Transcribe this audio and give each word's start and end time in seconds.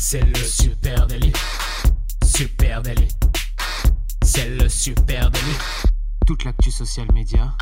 C'est 0.00 0.24
le 0.24 0.36
super 0.36 1.08
délit. 1.08 1.32
Super 2.24 2.82
délit. 2.82 3.08
C'est 4.22 4.48
le 4.48 4.68
super 4.68 5.28
délit. 5.28 5.58
Toute 6.24 6.44
l'actu 6.44 6.70
social 6.70 7.08
média 7.12 7.52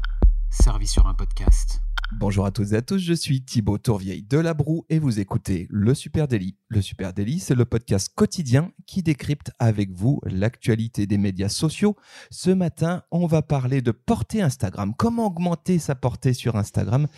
servie 0.51 0.87
sur 0.87 1.07
un 1.07 1.15
podcast. 1.15 1.81
Bonjour 2.21 2.45
à 2.45 2.51
toutes 2.51 2.73
et 2.73 2.77
à 2.77 2.83
tous, 2.83 2.99
je 2.99 3.15
suis 3.15 3.43
Thibaut 3.43 3.79
Tourvieille 3.79 4.23
de 4.23 4.39
La 4.39 4.53
Broue 4.53 4.85
et 4.91 4.99
vous 4.99 5.19
écoutez 5.19 5.67
Le 5.71 5.95
Super 5.95 6.29
Daily. 6.29 6.57
Le 6.69 6.83
Super 6.83 7.15
Daily, 7.15 7.41
c'est 7.41 7.55
le 7.55 7.65
podcast 7.65 8.13
quotidien 8.15 8.71
qui 8.87 9.03
décrypte 9.03 9.51
avec 9.59 9.91
vous 9.93 10.21
l'actualité 10.25 11.07
des 11.07 11.19
médias 11.19 11.49
sociaux. 11.49 11.97
Ce 12.31 12.51
matin, 12.51 13.03
on 13.11 13.27
va 13.27 13.41
parler 13.41 13.81
de 13.81 13.91
portée 13.93 14.43
Instagram, 14.43 14.93
comment 14.97 15.27
augmenter 15.27 15.79
sa 15.79 15.95
portée 15.95 16.35
sur 16.35 16.57
Instagram. 16.57 17.09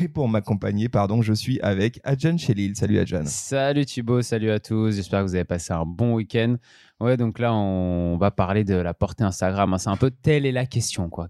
Et 0.00 0.08
pour 0.08 0.28
m'accompagner, 0.28 0.88
pardon, 0.88 1.22
je 1.22 1.32
suis 1.32 1.60
avec 1.60 2.00
Adjan 2.04 2.36
Chelil. 2.36 2.76
Salut 2.76 2.98
Adjan. 2.98 3.24
Salut 3.24 3.86
Thibaut, 3.86 4.22
salut 4.22 4.50
à 4.50 4.60
tous. 4.60 4.92
J'espère 4.92 5.20
que 5.20 5.28
vous 5.28 5.34
avez 5.34 5.44
passé 5.44 5.72
un 5.72 5.86
bon 5.86 6.14
week-end. 6.14 6.56
Ouais, 7.00 7.16
donc 7.16 7.38
là, 7.38 7.54
on 7.54 8.16
va 8.18 8.30
parler 8.30 8.64
de 8.64 8.74
la 8.74 8.92
portée 8.92 9.24
Instagram. 9.24 9.74
C'est 9.78 9.88
un 9.88 9.96
peu 9.96 10.10
telle 10.10 10.44
est 10.46 10.52
la 10.52 10.66
question, 10.66 11.08
quoi. 11.08 11.28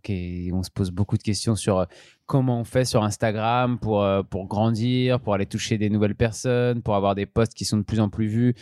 On 0.53 0.63
se 0.63 0.71
pose 0.71 0.91
beaucoup 0.91 1.17
de 1.17 1.23
questions 1.23 1.55
sur 1.55 1.79
euh, 1.79 1.85
comment 2.27 2.61
on 2.61 2.65
fait 2.65 2.85
sur 2.85 3.05
Instagram 3.05 3.79
pour, 3.79 4.03
euh, 4.03 4.23
pour 4.23 4.47
grandir, 4.47 5.21
pour 5.21 5.35
aller 5.35 5.47
toucher 5.47 5.79
des 5.79 5.91
nouvelles 5.91 6.17
personnes, 6.17 6.83
pour 6.83 6.97
avoir 6.97 7.15
des 7.15 7.27
posts 7.27 7.55
qui 7.55 7.65
sont 7.65 7.77
de 7.77 7.83
plus 7.83 8.01
en 8.01 8.09
plus 8.09 8.27
vus 8.27 8.55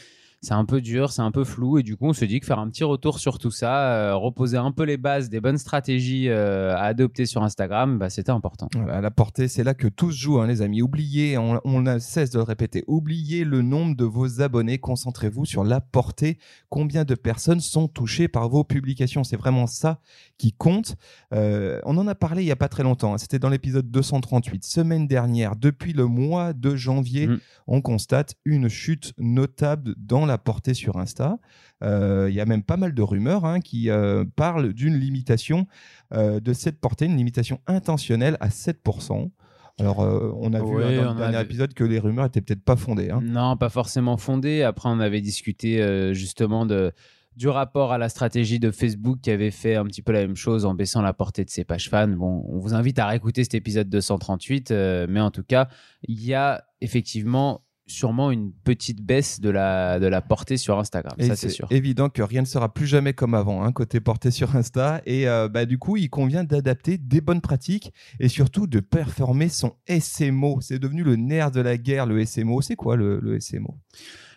c'est 0.47 0.55
un 0.55 0.65
peu 0.65 0.81
dur, 0.81 1.11
c'est 1.11 1.23
un 1.23 1.33
peu 1.33 1.43
flou. 1.43 1.79
Et 1.79 1.83
du 1.83 1.97
coup, 1.97 2.07
on 2.07 2.13
se 2.13 2.25
dit 2.25 2.39
que 2.39 2.47
faire 2.47 2.61
un 2.61 2.69
petit 2.69 2.85
retour 2.85 3.19
sur 3.19 3.39
tout 3.39 3.51
ça, 3.51 3.91
euh, 3.91 4.15
reposer 4.15 4.57
un 4.57 4.71
peu 4.71 4.85
les 4.85 4.97
bases 4.97 5.29
des 5.29 5.41
bonnes 5.41 5.59
stratégies 5.59 6.29
euh, 6.29 6.77
à 6.77 6.83
adopter 6.83 7.27
sur 7.27 7.43
Instagram, 7.43 7.99
bah, 7.99 8.11
c'était 8.11 8.31
important. 8.31 8.69
À 8.89 9.01
la 9.01 9.11
portée, 9.11 9.49
c'est 9.49 9.65
là 9.65 9.75
que 9.75 9.89
tout 9.89 10.13
se 10.13 10.19
joue, 10.19 10.39
hein, 10.39 10.47
les 10.47 10.63
amis. 10.63 10.83
Oubliez, 10.83 11.37
on, 11.37 11.61
on 11.65 11.99
cesse 11.99 12.31
de 12.31 12.39
le 12.39 12.45
répéter, 12.45 12.85
oubliez 12.87 13.45
le 13.45 13.61
nombre 13.61 13.97
de 13.97 14.05
vos 14.05 14.41
abonnés. 14.41 14.79
Concentrez-vous 14.79 15.45
sur 15.45 15.65
la 15.65 15.81
portée. 15.81 16.38
Combien 16.69 17.05
de 17.05 17.16
personnes 17.16 17.60
sont 17.60 17.88
touchées 17.88 18.29
par 18.29 18.49
vos 18.49 18.63
publications? 18.63 19.25
C'est 19.25 19.37
vraiment 19.37 19.66
ça 19.66 19.99
qui 20.38 20.53
compte. 20.53 20.95
Euh, 21.35 21.81
on 21.85 21.97
en 21.99 22.07
a 22.07 22.15
parlé 22.15 22.43
il 22.43 22.47
n'y 22.47 22.53
a 22.53 22.57
pas 22.57 22.69
très 22.69 22.85
longtemps. 22.85 23.15
Hein. 23.15 23.19
C'était 23.19 23.41
dans 23.41 23.49
l'épisode 23.49 23.91
238. 23.91 24.63
Semaine 24.65 25.09
dernière, 25.09 25.57
depuis 25.57 25.93
le 25.93 26.07
mois 26.07 26.53
de 26.53 26.77
janvier, 26.77 27.27
mmh. 27.27 27.41
on 27.66 27.81
constate 27.81 28.35
une 28.45 28.69
chute 28.69 29.13
notable 29.19 29.97
dans 29.99 30.25
la 30.25 30.35
portée 30.38 30.74
sur 30.74 30.96
Insta. 30.96 31.38
Euh, 31.82 32.26
il 32.29 32.34
y 32.34 32.40
a 32.40 32.46
même 32.46 32.62
pas 32.62 32.76
mal 32.76 32.95
de 32.95 33.02
rumeurs 33.02 33.45
hein, 33.45 33.60
qui 33.60 33.90
euh, 33.90 34.24
parlent 34.37 34.73
d'une 34.73 34.96
limitation 34.98 35.66
euh, 36.15 36.40
de 36.40 36.52
cette 36.52 36.80
portée, 36.80 37.06
une 37.06 37.16
limitation 37.16 37.60
intentionnelle 37.66 38.37
à 38.40 38.48
7%. 38.48 39.30
Alors, 39.79 39.98
on 39.98 40.54
a 40.54 40.59
vu 40.62 40.82
hein, 40.82 41.04
dans 41.04 41.12
le 41.12 41.18
dernier 41.18 41.40
épisode 41.42 41.74
que 41.74 41.84
les 41.84 41.98
rumeurs 41.98 42.24
étaient 42.24 42.40
peut-être 42.40 42.64
pas 42.64 42.76
fondées. 42.76 43.10
Hein. 43.10 43.20
Non, 43.23 43.59
pas 43.59 43.68
forcément 43.68 44.16
fondées. 44.16 44.62
Après, 44.62 44.88
on 44.88 45.01
avait 45.01 45.20
discuté 45.20 46.14
justement 46.14 46.64
de, 46.64 46.92
du 47.37 47.48
rapport 47.48 47.92
à 47.92 47.98
la 47.98 48.09
stratégie 48.09 48.59
de 48.59 48.70
Facebook 48.70 49.18
qui 49.20 49.30
avait 49.30 49.51
fait 49.51 49.74
un 49.74 49.84
petit 49.84 50.01
peu 50.01 50.12
la 50.12 50.20
même 50.20 50.34
chose 50.34 50.64
en 50.64 50.73
baissant 50.73 51.02
la 51.02 51.12
portée 51.12 51.45
de 51.45 51.51
ses 51.51 51.64
pages 51.64 51.90
fans. 51.90 52.09
Bon, 52.09 52.42
on 52.48 52.59
vous 52.59 52.73
invite 52.73 52.98
à 52.98 53.07
réécouter 53.07 53.45
cet 53.45 53.52
épisode 53.52 53.90
238, 53.90 54.70
mais 55.10 55.20
en 55.20 55.30
tout 55.30 55.45
cas, 55.45 55.68
il 56.09 56.24
y 56.24 56.32
a 56.32 56.64
effectivement 56.80 57.66
sûrement 57.87 58.30
une 58.30 58.52
petite 58.52 59.01
baisse 59.01 59.40
de 59.40 59.51
la, 59.51 59.98
de 60.01 60.06
la 60.06 60.20
portée 60.20 60.56
sur 60.56 60.79
Instagram. 60.79 61.15
ça, 61.20 61.37
c'est 61.37 61.48
sûr. 61.48 61.66
évident 61.70 62.09
que 62.09 62.23
rien 62.23 62.40
ne 62.40 62.46
sera 62.46 62.73
plus 62.73 62.87
jamais 62.87 63.12
comme 63.12 63.34
avant, 63.34 63.62
hein, 63.62 63.73
côté 63.73 64.00
portée 64.00 64.31
sur 64.31 64.56
Insta. 64.56 65.00
Et 65.06 65.28
euh, 65.28 65.48
bah, 65.48 65.66
du 65.66 65.78
coup, 65.78 65.97
il 65.97 66.10
convient 66.10 66.44
d'adapter 66.44 66.98
des 66.98 67.20
bonnes 67.20 67.41
pratiques 67.41 67.92
et 68.19 68.28
surtout 68.28 68.66
de 68.66 68.81
performer 68.81 69.48
son 69.48 69.75
SMO. 69.88 70.60
C'est 70.60 70.78
devenu 70.78 71.03
le 71.03 71.16
nerf 71.16 71.50
de 71.50 71.60
la 71.60 71.76
guerre, 71.76 72.06
le 72.06 72.25
SMO. 72.25 72.60
C'est 72.60 72.76
quoi 72.76 72.97
le, 72.97 73.20
le 73.20 73.38
SMO 73.41 73.78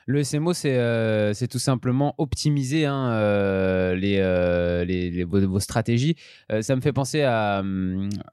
le 0.09 0.23
SMO, 0.23 0.53
euh, 0.65 1.33
c'est 1.35 1.47
tout 1.47 1.59
simplement 1.59 2.15
optimiser 2.17 2.87
hein, 2.87 3.11
euh, 3.11 3.95
euh, 4.01 4.83
les, 4.83 5.23
vos, 5.23 5.59
stratégies. 5.59 6.15
ça 6.61 6.75
me 6.75 6.81
fait 6.81 6.93
penser 6.93 7.21
à, 7.21 7.63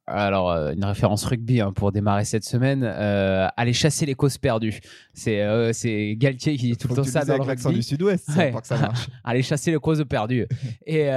alors, 0.07 0.51
une 0.53 0.85
référence 0.87 1.27
rugby 1.27 1.61
hein, 1.61 1.73
pour 1.73 1.93
démarrer 1.93 2.25
cette 2.25 2.45
semaine, 2.45 2.83
aller 2.83 3.75
chasser 3.75 4.07
les 4.07 4.15
causes 4.15 4.39
perdues. 4.39 4.81
C'est 5.13 6.17
Galtier 6.17 6.57
qui 6.57 6.71
dit 6.71 6.77
tout 6.79 6.89
le 6.89 6.95
temps 6.95 7.05
ça 7.05 7.27
dans 7.27 7.37
le 7.37 7.47
l'accent 7.47 7.71
du 7.71 7.83
sud-ouest, 7.83 8.27
que 8.27 8.67
ça 8.67 8.79
marche. 8.79 9.09
aller 9.25 9.43
chasser 9.43 9.71
les 9.71 9.79
causes 9.79 10.03
perdues. 10.09 10.47
et, 10.87 11.11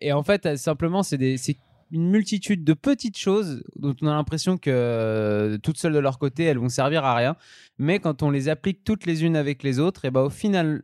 et 0.00 0.12
en 0.14 0.22
fait, 0.22 0.56
simplement, 0.56 1.02
c'est 1.02 1.58
une 1.90 2.10
multitude 2.10 2.64
de 2.64 2.72
petites 2.72 3.18
choses 3.18 3.62
dont 3.76 3.94
on 4.02 4.06
a 4.08 4.14
l'impression 4.14 4.58
que 4.58 5.58
toutes 5.62 5.78
seules 5.78 5.92
de 5.92 5.98
leur 5.98 6.18
côté, 6.18 6.44
elles 6.44 6.58
vont 6.58 6.68
servir 6.68 7.04
à 7.04 7.14
rien. 7.14 7.36
Mais 7.78 7.98
quand 7.98 8.22
on 8.22 8.30
les 8.30 8.48
applique 8.48 8.84
toutes 8.84 9.06
les 9.06 9.24
unes 9.24 9.36
avec 9.36 9.62
les 9.62 9.78
autres, 9.78 10.04
et 10.04 10.10
ben 10.10 10.22
au 10.22 10.30
final, 10.30 10.82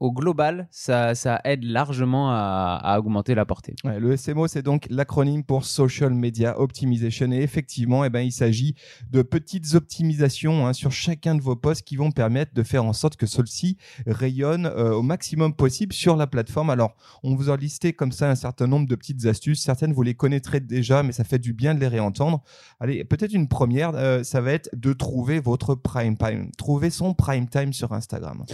au 0.00 0.12
global, 0.12 0.68
ça, 0.70 1.12
aide 1.44 1.64
largement 1.64 2.30
à, 2.30 2.96
augmenter 2.98 3.34
la 3.34 3.44
portée. 3.44 3.74
le 3.84 4.16
SMO, 4.16 4.46
c'est 4.46 4.62
donc 4.62 4.86
l'acronyme 4.90 5.44
pour 5.44 5.64
Social 5.64 6.14
Media 6.14 6.60
Optimization. 6.60 7.32
Et 7.32 7.42
effectivement, 7.42 8.04
eh 8.04 8.10
ben, 8.10 8.20
il 8.20 8.32
s'agit 8.32 8.74
de 9.10 9.22
petites 9.22 9.74
optimisations 9.74 10.66
hein, 10.66 10.72
sur 10.72 10.92
chacun 10.92 11.34
de 11.34 11.42
vos 11.42 11.56
posts 11.56 11.82
qui 11.82 11.96
vont 11.96 12.10
permettre 12.10 12.54
de 12.54 12.62
faire 12.62 12.84
en 12.84 12.92
sorte 12.92 13.16
que 13.16 13.26
ceux-ci 13.26 13.76
rayonnent 14.06 14.66
euh, 14.66 14.92
au 14.92 15.02
maximum 15.02 15.54
possible 15.54 15.92
sur 15.92 16.16
la 16.16 16.26
plateforme. 16.26 16.70
Alors, 16.70 16.96
on 17.22 17.34
vous 17.34 17.50
a 17.50 17.56
listé 17.56 17.92
comme 17.92 18.12
ça 18.12 18.30
un 18.30 18.34
certain 18.34 18.66
nombre 18.66 18.86
de 18.86 18.94
petites 18.94 19.26
astuces. 19.26 19.60
Certaines, 19.60 19.92
vous 19.92 20.02
les 20.02 20.14
connaîtrez 20.14 20.60
déjà, 20.60 21.02
mais 21.02 21.12
ça 21.12 21.24
fait 21.24 21.38
du 21.38 21.52
bien 21.52 21.74
de 21.74 21.80
les 21.80 21.88
réentendre. 21.88 22.42
Allez, 22.80 23.04
peut-être 23.04 23.32
une 23.32 23.48
première, 23.48 23.92
euh, 23.94 24.22
ça 24.22 24.40
va 24.40 24.52
être 24.52 24.70
de 24.74 24.92
trouver 24.92 25.40
votre 25.40 25.74
prime 25.74 26.16
time. 26.16 26.50
Trouver 26.56 26.90
son 26.90 27.14
prime 27.14 27.48
time 27.48 27.72
sur 27.72 27.92
Instagram. 27.92 28.44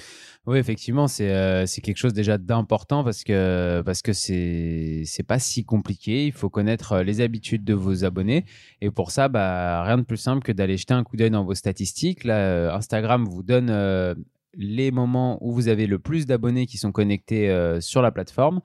Oui, 0.46 0.58
effectivement, 0.58 1.08
c'est 1.08 1.33
euh, 1.34 1.66
c'est 1.66 1.80
quelque 1.80 1.96
chose 1.96 2.12
déjà 2.12 2.38
d'important 2.38 3.04
parce 3.04 3.24
que 3.24 3.82
parce 3.84 4.02
que 4.02 4.12
c'est 4.12 5.02
c'est 5.04 5.22
pas 5.22 5.38
si 5.38 5.64
compliqué. 5.64 6.26
Il 6.26 6.32
faut 6.32 6.50
connaître 6.50 6.92
euh, 6.92 7.02
les 7.02 7.20
habitudes 7.20 7.64
de 7.64 7.74
vos 7.74 8.04
abonnés 8.04 8.44
et 8.80 8.90
pour 8.90 9.10
ça, 9.10 9.28
bah 9.28 9.82
rien 9.84 9.98
de 9.98 10.02
plus 10.02 10.16
simple 10.16 10.42
que 10.42 10.52
d'aller 10.52 10.76
jeter 10.76 10.94
un 10.94 11.04
coup 11.04 11.16
d'œil 11.16 11.30
dans 11.30 11.44
vos 11.44 11.54
statistiques. 11.54 12.24
Là, 12.24 12.36
euh, 12.36 12.72
Instagram 12.72 13.24
vous 13.24 13.42
donne 13.42 13.70
les 14.56 14.90
moments 14.90 15.38
où 15.44 15.52
vous 15.52 15.68
avez 15.68 15.86
le 15.86 15.98
plus 15.98 16.26
d'abonnés 16.26 16.66
qui 16.66 16.78
sont 16.78 16.92
connectés 16.92 17.52
sur 17.80 18.02
la 18.02 18.12
plateforme 18.12 18.60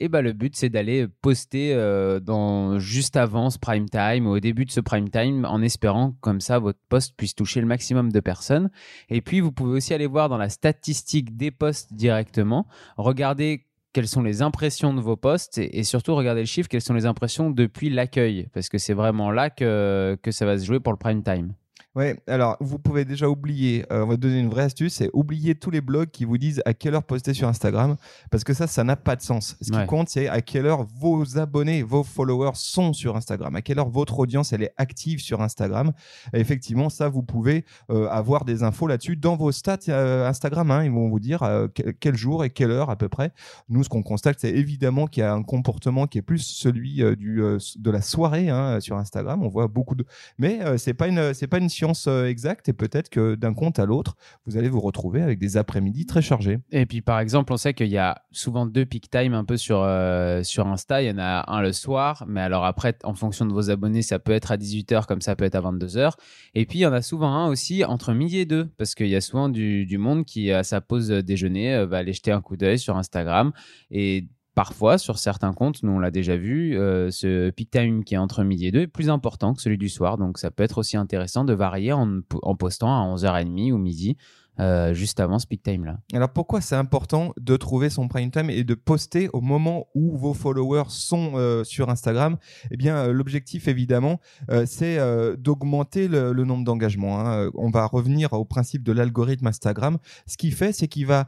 et 0.00 0.08
bah, 0.08 0.22
le 0.22 0.32
but, 0.32 0.56
c'est 0.56 0.68
d'aller 0.68 1.06
poster 1.06 1.72
euh, 1.74 2.20
dans, 2.20 2.78
juste 2.78 3.16
avant 3.16 3.50
ce 3.50 3.58
prime 3.58 3.88
time 3.88 4.26
ou 4.26 4.30
au 4.30 4.40
début 4.40 4.64
de 4.64 4.70
ce 4.70 4.80
prime 4.80 5.10
time 5.10 5.44
en 5.44 5.62
espérant 5.62 6.14
comme 6.20 6.40
ça 6.40 6.58
votre 6.58 6.78
post 6.88 7.14
puisse 7.16 7.34
toucher 7.34 7.60
le 7.60 7.66
maximum 7.66 8.10
de 8.12 8.20
personnes. 8.20 8.70
Et 9.08 9.20
puis, 9.20 9.40
vous 9.40 9.52
pouvez 9.52 9.76
aussi 9.76 9.94
aller 9.94 10.06
voir 10.06 10.28
dans 10.28 10.38
la 10.38 10.48
statistique 10.48 11.36
des 11.36 11.50
posts 11.50 11.92
directement, 11.92 12.66
regarder 12.96 13.66
quelles 13.92 14.08
sont 14.08 14.22
les 14.22 14.42
impressions 14.42 14.94
de 14.94 15.00
vos 15.00 15.16
posts 15.16 15.58
et, 15.58 15.84
surtout 15.84 16.14
regarder 16.14 16.40
le 16.40 16.46
chiffre, 16.46 16.68
quelles 16.68 16.80
sont 16.80 16.94
les 16.94 17.06
impressions 17.06 17.50
depuis 17.50 17.90
l'accueil, 17.90 18.48
parce 18.54 18.68
que 18.68 18.78
c'est 18.78 18.94
vraiment 18.94 19.30
là 19.30 19.50
que, 19.50 20.16
que 20.22 20.30
ça 20.30 20.46
va 20.46 20.56
se 20.58 20.64
jouer 20.64 20.80
pour 20.80 20.92
le 20.92 20.98
prime 20.98 21.22
time. 21.22 21.52
Ouais, 21.94 22.18
alors 22.26 22.56
vous 22.60 22.78
pouvez 22.78 23.04
déjà 23.04 23.28
oublier, 23.28 23.84
euh, 23.92 24.04
on 24.04 24.06
va 24.06 24.16
donner 24.16 24.38
une 24.38 24.48
vraie 24.48 24.62
astuce, 24.62 24.94
c'est 24.94 25.10
oublier 25.12 25.54
tous 25.54 25.70
les 25.70 25.82
blogs 25.82 26.08
qui 26.10 26.24
vous 26.24 26.38
disent 26.38 26.62
à 26.64 26.72
quelle 26.72 26.94
heure 26.94 27.02
poster 27.02 27.34
sur 27.34 27.48
Instagram, 27.48 27.96
parce 28.30 28.44
que 28.44 28.54
ça, 28.54 28.66
ça 28.66 28.82
n'a 28.82 28.96
pas 28.96 29.14
de 29.14 29.20
sens. 29.20 29.56
Ce 29.60 29.70
qui 29.70 29.86
compte, 29.86 30.08
c'est 30.08 30.26
à 30.26 30.40
quelle 30.40 30.64
heure 30.64 30.86
vos 30.98 31.36
abonnés, 31.36 31.82
vos 31.82 32.02
followers 32.02 32.52
sont 32.54 32.94
sur 32.94 33.14
Instagram, 33.14 33.54
à 33.56 33.60
quelle 33.60 33.78
heure 33.78 33.90
votre 33.90 34.18
audience, 34.20 34.54
elle 34.54 34.62
est 34.62 34.72
active 34.78 35.20
sur 35.20 35.42
Instagram. 35.42 35.92
Et 36.32 36.40
effectivement, 36.40 36.88
ça, 36.88 37.10
vous 37.10 37.22
pouvez 37.22 37.66
euh, 37.90 38.08
avoir 38.08 38.46
des 38.46 38.62
infos 38.62 38.86
là-dessus 38.86 39.16
dans 39.16 39.36
vos 39.36 39.52
stats 39.52 39.76
euh, 39.90 40.26
Instagram. 40.26 40.70
Hein, 40.70 40.84
ils 40.84 40.90
vont 40.90 41.10
vous 41.10 41.20
dire 41.20 41.68
quel 42.00 42.16
jour 42.16 42.42
et 42.42 42.48
quelle 42.48 42.70
heure 42.70 42.88
à 42.88 42.96
peu 42.96 43.10
près. 43.10 43.32
Nous, 43.68 43.84
ce 43.84 43.90
qu'on 43.90 44.02
constate, 44.02 44.40
c'est 44.40 44.50
évidemment 44.50 45.06
qu'il 45.06 45.20
y 45.20 45.24
a 45.24 45.34
un 45.34 45.42
comportement 45.42 46.06
qui 46.06 46.16
est 46.16 46.22
plus 46.22 46.38
celui 46.38 47.02
du, 47.16 47.42
de 47.76 47.90
la 47.90 48.00
soirée 48.00 48.48
hein, 48.48 48.80
sur 48.80 48.96
Instagram. 48.96 49.42
On 49.42 49.48
voit 49.48 49.68
beaucoup 49.68 49.94
de... 49.94 50.06
Mais 50.38 50.60
c'est 50.78 50.94
pas 50.94 51.08
une, 51.08 51.34
c'est 51.34 51.46
pas 51.48 51.58
une 51.58 51.68
euh, 52.06 52.26
exacte 52.26 52.68
et 52.68 52.72
peut-être 52.72 53.08
que 53.08 53.34
d'un 53.34 53.54
compte 53.54 53.78
à 53.78 53.86
l'autre, 53.86 54.16
vous 54.46 54.56
allez 54.56 54.68
vous 54.68 54.80
retrouver 54.80 55.22
avec 55.22 55.38
des 55.38 55.56
après-midi 55.56 56.06
très 56.06 56.22
chargés. 56.22 56.58
Et 56.70 56.86
puis 56.86 57.00
par 57.02 57.20
exemple, 57.20 57.52
on 57.52 57.56
sait 57.56 57.74
qu'il 57.74 57.88
y 57.88 57.98
a 57.98 58.22
souvent 58.30 58.66
deux 58.66 58.86
peak 58.86 59.10
time 59.10 59.34
un 59.34 59.44
peu 59.44 59.56
sur, 59.56 59.82
euh, 59.82 60.42
sur 60.42 60.66
Insta. 60.66 61.02
Il 61.02 61.08
y 61.08 61.10
en 61.10 61.18
a 61.18 61.44
un 61.50 61.60
le 61.60 61.72
soir, 61.72 62.24
mais 62.26 62.40
alors 62.40 62.64
après, 62.64 62.96
en 63.04 63.14
fonction 63.14 63.46
de 63.46 63.52
vos 63.52 63.70
abonnés, 63.70 64.02
ça 64.02 64.18
peut 64.18 64.32
être 64.32 64.52
à 64.52 64.56
18h 64.56 65.06
comme 65.06 65.20
ça 65.20 65.36
peut 65.36 65.44
être 65.44 65.56
à 65.56 65.60
22h. 65.60 66.12
Et 66.54 66.66
puis 66.66 66.80
il 66.80 66.82
y 66.82 66.86
en 66.86 66.92
a 66.92 67.02
souvent 67.02 67.32
un 67.32 67.48
aussi 67.48 67.84
entre 67.84 68.12
midi 68.12 68.38
et 68.38 68.46
deux, 68.46 68.66
parce 68.76 68.94
qu'il 68.94 69.08
y 69.08 69.16
a 69.16 69.20
souvent 69.20 69.48
du, 69.48 69.86
du, 69.86 69.98
monde 69.98 70.24
qui, 70.24 70.50
à 70.50 70.62
sa 70.62 70.80
pause 70.80 71.08
déjeuner, 71.08 71.74
euh, 71.74 71.86
va 71.86 71.98
aller 71.98 72.12
jeter 72.12 72.32
un 72.32 72.40
coup 72.40 72.56
d'œil 72.56 72.78
sur 72.78 72.96
Instagram. 72.96 73.52
Et 73.90 74.28
Parfois, 74.54 74.98
sur 74.98 75.18
certains 75.18 75.54
comptes, 75.54 75.82
nous 75.82 75.92
on 75.92 75.98
l'a 75.98 76.10
déjà 76.10 76.36
vu, 76.36 76.76
euh, 76.76 77.10
ce 77.10 77.48
peak 77.48 77.70
time 77.70 78.04
qui 78.04 78.14
est 78.14 78.18
entre 78.18 78.44
midi 78.44 78.66
et 78.66 78.70
2 78.70 78.80
est 78.80 78.86
plus 78.86 79.08
important 79.08 79.54
que 79.54 79.62
celui 79.62 79.78
du 79.78 79.88
soir. 79.88 80.18
Donc 80.18 80.36
ça 80.36 80.50
peut 80.50 80.62
être 80.62 80.76
aussi 80.76 80.98
intéressant 80.98 81.44
de 81.44 81.54
varier 81.54 81.92
en, 81.92 82.20
postant 82.58 82.88
à 82.88 83.14
11h30 83.14 83.72
ou 83.72 83.78
midi 83.78 84.18
euh, 84.60 84.92
juste 84.92 85.20
avant 85.20 85.38
ce 85.38 85.46
peak 85.46 85.62
time 85.62 85.86
là. 85.86 85.96
Alors 86.12 86.28
pourquoi 86.28 86.60
c'est 86.60 86.74
important 86.74 87.32
de 87.40 87.56
trouver 87.56 87.88
son 87.88 88.08
prime 88.08 88.30
time 88.30 88.50
et 88.50 88.62
de 88.62 88.74
poster 88.74 89.30
au 89.32 89.40
moment 89.40 89.86
où 89.94 90.18
vos 90.18 90.34
followers 90.34 90.90
sont 90.90 91.32
euh, 91.36 91.64
sur 91.64 91.88
Instagram? 91.88 92.36
Eh 92.70 92.76
bien, 92.76 93.08
l'objectif 93.08 93.68
évidemment, 93.68 94.20
c'est 94.66 94.98
d'augmenter 95.38 96.08
le, 96.08 96.34
le, 96.34 96.44
nombre 96.44 96.64
d'engagements. 96.64 97.20
Hein. 97.20 97.50
On 97.54 97.70
va 97.70 97.86
revenir 97.86 98.34
au 98.34 98.44
principe 98.44 98.82
de 98.82 98.92
l'algorithme 98.92 99.46
Instagram. 99.46 99.96
Ce 100.26 100.36
qu'il 100.36 100.52
fait, 100.52 100.74
c'est 100.74 100.88
qu'il 100.88 101.06
va 101.06 101.26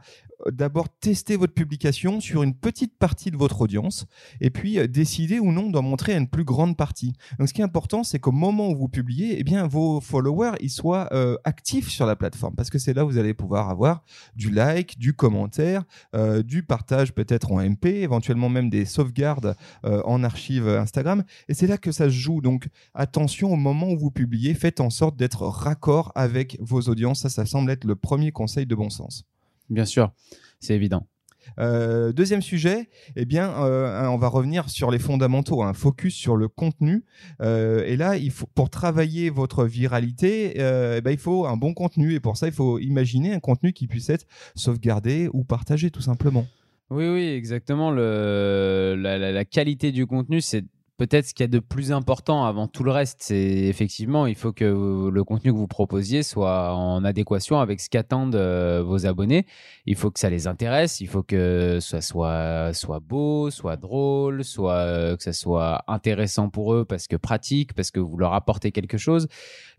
d'abord 0.51 0.89
tester 0.89 1.35
votre 1.35 1.53
publication 1.53 2.19
sur 2.19 2.43
une 2.43 2.53
petite 2.53 2.97
partie 2.97 3.31
de 3.31 3.37
votre 3.37 3.61
audience 3.61 4.05
et 4.41 4.49
puis 4.49 4.79
euh, 4.79 4.87
décider 4.87 5.39
ou 5.39 5.51
non 5.51 5.69
d'en 5.69 5.81
montrer 5.81 6.13
à 6.13 6.17
une 6.17 6.27
plus 6.27 6.43
grande 6.43 6.77
partie. 6.77 7.13
Donc 7.39 7.47
ce 7.47 7.53
qui 7.53 7.61
est 7.61 7.63
important, 7.63 8.03
c'est 8.03 8.19
qu'au 8.19 8.31
moment 8.31 8.69
où 8.69 8.75
vous 8.75 8.87
publiez, 8.87 9.39
eh 9.39 9.43
bien 9.43 9.67
vos 9.67 9.99
followers 10.01 10.55
ils 10.61 10.69
soient 10.69 11.09
euh, 11.13 11.37
actifs 11.43 11.89
sur 11.89 12.05
la 12.05 12.15
plateforme 12.15 12.55
parce 12.55 12.69
que 12.69 12.79
c'est 12.79 12.93
là 12.93 13.05
où 13.05 13.09
vous 13.09 13.17
allez 13.17 13.33
pouvoir 13.33 13.69
avoir 13.69 14.03
du 14.35 14.49
like, 14.49 14.97
du 14.99 15.13
commentaire, 15.13 15.83
euh, 16.15 16.43
du 16.43 16.63
partage 16.63 17.13
peut-être 17.13 17.51
en 17.51 17.61
MP, 17.61 17.85
éventuellement 17.85 18.49
même 18.49 18.69
des 18.69 18.85
sauvegardes 18.85 19.55
en 19.83 20.23
archive 20.23 20.67
Instagram 20.67 21.23
et 21.47 21.53
c'est 21.53 21.67
là 21.67 21.77
que 21.77 21.91
ça 21.91 22.05
se 22.05 22.15
joue. 22.15 22.41
Donc 22.41 22.67
attention 22.93 23.51
au 23.51 23.55
moment 23.55 23.89
où 23.89 23.97
vous 23.97 24.11
publiez, 24.11 24.53
faites 24.53 24.79
en 24.79 24.89
sorte 24.89 25.15
d'être 25.17 25.43
raccord 25.43 26.11
avec 26.15 26.57
vos 26.59 26.81
audiences. 26.81 27.21
Ça, 27.21 27.29
ça 27.29 27.45
semble 27.45 27.71
être 27.71 27.85
le 27.85 27.95
premier 27.95 28.31
conseil 28.31 28.65
de 28.65 28.75
bon 28.75 28.89
sens. 28.89 29.25
Bien 29.69 29.85
sûr, 29.85 30.11
c'est 30.59 30.75
évident. 30.75 31.07
Euh, 31.59 32.11
deuxième 32.11 32.41
sujet, 32.41 32.89
eh 33.15 33.25
bien, 33.25 33.49
euh, 33.63 34.07
on 34.07 34.17
va 34.17 34.27
revenir 34.27 34.69
sur 34.69 34.91
les 34.91 34.99
fondamentaux, 34.99 35.63
un 35.63 35.73
focus 35.73 36.15
sur 36.15 36.35
le 36.35 36.47
contenu. 36.47 37.05
Euh, 37.41 37.83
et 37.85 37.97
là, 37.97 38.17
il 38.17 38.31
faut, 38.31 38.47
pour 38.53 38.69
travailler 38.69 39.29
votre 39.29 39.65
viralité, 39.65 40.53
eh 40.55 41.01
ben, 41.01 41.11
il 41.11 41.17
faut 41.17 41.45
un 41.45 41.57
bon 41.57 41.73
contenu. 41.73 42.13
Et 42.13 42.19
pour 42.19 42.37
ça, 42.37 42.47
il 42.47 42.53
faut 42.53 42.79
imaginer 42.79 43.33
un 43.33 43.39
contenu 43.39 43.73
qui 43.73 43.87
puisse 43.87 44.09
être 44.09 44.25
sauvegardé 44.55 45.29
ou 45.33 45.43
partagé, 45.43 45.91
tout 45.91 46.01
simplement. 46.01 46.47
Oui, 46.91 47.07
oui, 47.07 47.27
exactement. 47.29 47.89
Le, 47.89 48.95
la, 48.97 49.45
qualité 49.45 49.91
du 49.91 50.05
contenu, 50.05 50.41
c'est 50.41 50.65
peut-être 50.97 51.25
ce 51.25 51.33
qu'il 51.33 51.43
y 51.43 51.45
a 51.45 51.47
de 51.47 51.59
plus 51.59 51.91
important 51.91 52.45
avant 52.45 52.67
tout 52.67 52.83
le 52.83 52.91
reste, 52.91 53.17
c'est 53.21 53.35
effectivement, 53.35 54.27
il 54.27 54.35
faut 54.35 54.53
que 54.53 55.09
le 55.09 55.23
contenu 55.23 55.51
que 55.51 55.57
vous 55.57 55.67
proposiez 55.67 56.23
soit 56.23 56.73
en 56.73 57.03
adéquation 57.03 57.59
avec 57.59 57.81
ce 57.81 57.89
qu'attendent 57.89 58.35
euh, 58.35 58.81
vos 58.83 59.05
abonnés. 59.05 59.45
Il 59.85 59.95
faut 59.95 60.09
que 60.09 60.19
ça 60.19 60.29
les 60.29 60.47
intéresse, 60.47 61.01
il 61.01 61.07
faut 61.07 61.23
que 61.23 61.79
ça 61.81 62.01
soit, 62.01 62.73
soit 62.73 62.99
beau, 62.99 63.51
soit 63.51 63.75
drôle, 63.75 64.43
soit 64.43 64.73
euh, 64.73 65.17
que 65.17 65.23
ça 65.23 65.33
soit 65.33 65.83
intéressant 65.87 66.49
pour 66.49 66.73
eux 66.73 66.85
parce 66.85 67.07
que 67.07 67.17
pratique, 67.17 67.73
parce 67.73 67.91
que 67.91 67.99
vous 67.99 68.17
leur 68.17 68.33
apportez 68.33 68.71
quelque 68.71 68.97
chose. 68.97 69.27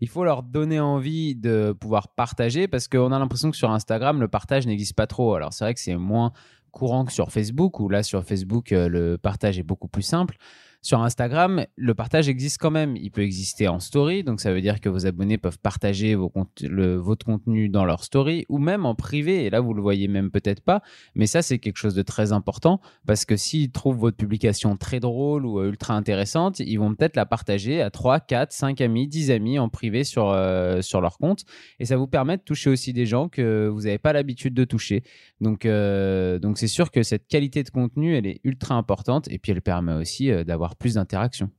Il 0.01 0.09
faut 0.09 0.23
leur 0.23 0.43
donner 0.43 0.79
envie 0.79 1.35
de 1.35 1.75
pouvoir 1.79 2.09
partager 2.09 2.67
parce 2.67 2.87
qu'on 2.87 3.11
a 3.11 3.17
l'impression 3.19 3.49
que 3.49 3.57
sur 3.57 3.71
Instagram, 3.71 4.19
le 4.19 4.27
partage 4.27 4.67
n'existe 4.67 4.95
pas 4.95 5.07
trop. 5.07 5.33
Alors 5.33 5.53
c'est 5.53 5.65
vrai 5.65 5.73
que 5.73 5.79
c'est 5.79 5.95
moins 5.95 6.31
courant 6.71 7.05
que 7.05 7.11
sur 7.11 7.31
Facebook, 7.31 7.79
où 7.79 7.89
là 7.89 8.03
sur 8.03 8.23
Facebook, 8.23 8.71
euh, 8.71 8.87
le 8.87 9.17
partage 9.17 9.57
est 9.57 9.63
beaucoup 9.63 9.87
plus 9.87 10.03
simple. 10.03 10.37
Sur 10.81 11.01
Instagram, 11.01 11.65
le 11.75 11.93
partage 11.95 12.29
existe 12.29 12.59
quand 12.59 12.71
même. 12.71 12.95
Il 12.95 13.11
peut 13.11 13.23
exister 13.23 13.67
en 13.67 13.79
story, 13.79 14.23
donc 14.23 14.39
ça 14.39 14.53
veut 14.53 14.61
dire 14.61 14.79
que 14.79 14.89
vos 14.89 15.05
abonnés 15.05 15.37
peuvent 15.37 15.59
partager 15.59 16.15
votre 16.15 17.25
contenu 17.25 17.67
dans 17.67 17.83
leur 17.83 18.03
story 18.03 18.45
ou 18.47 18.57
même 18.57 18.85
en 18.85 18.95
privé. 18.95 19.45
Et 19.45 19.49
là, 19.49 19.59
vous 19.59 19.73
le 19.73 19.81
voyez 19.81 20.07
même 20.07 20.31
peut-être 20.31 20.61
pas, 20.61 20.81
mais 21.15 21.25
ça, 21.25 21.41
c'est 21.41 21.57
quelque 21.57 21.77
chose 21.77 21.95
de 21.95 22.03
très 22.03 22.31
important 22.31 22.79
parce 23.05 23.25
que 23.25 23.35
s'ils 23.35 23.71
trouvent 23.71 23.97
votre 23.97 24.17
publication 24.17 24.77
très 24.77 24.99
drôle 24.99 25.45
ou 25.45 25.59
euh, 25.59 25.69
ultra 25.69 25.95
intéressante, 25.95 26.59
ils 26.59 26.77
vont 26.77 26.93
peut-être 26.93 27.15
la 27.15 27.25
partager 27.25 27.81
à 27.81 27.89
3, 27.89 28.19
4, 28.19 28.51
5 28.51 28.81
amis, 28.81 29.07
10 29.07 29.31
amis 29.31 29.59
en 29.59 29.69
privé 29.69 30.03
sur, 30.03 30.29
euh, 30.29 30.81
sur 30.81 31.01
leur 31.01 31.17
compte. 31.17 31.43
Et 31.79 31.85
ça 31.85 31.97
vous 31.97 32.07
permet 32.07 32.37
de 32.37 32.43
toucher 32.43 32.69
aussi 32.69 32.93
des 32.93 33.05
gens 33.05 33.29
que 33.29 33.67
vous 33.67 33.81
n'avez 33.81 33.97
pas 33.97 34.13
l'habitude 34.13 34.53
de 34.53 34.63
toucher. 34.63 35.03
Donc, 35.41 35.65
euh, 35.65 36.39
donc 36.39 36.57
c'est 36.57 36.67
sûr 36.67 36.91
que 36.91 37.03
cette 37.03 37.27
qualité 37.27 37.63
de 37.63 37.69
contenu, 37.69 38.15
elle 38.15 38.27
est 38.27 38.39
ultra 38.43 38.75
importante 38.75 39.27
et 39.31 39.39
puis 39.39 39.51
elle 39.51 39.61
permet 39.61 39.93
aussi 39.93 40.31
d'avoir 40.45 40.66
plus 40.75 40.95
d'interaction. 40.95 41.49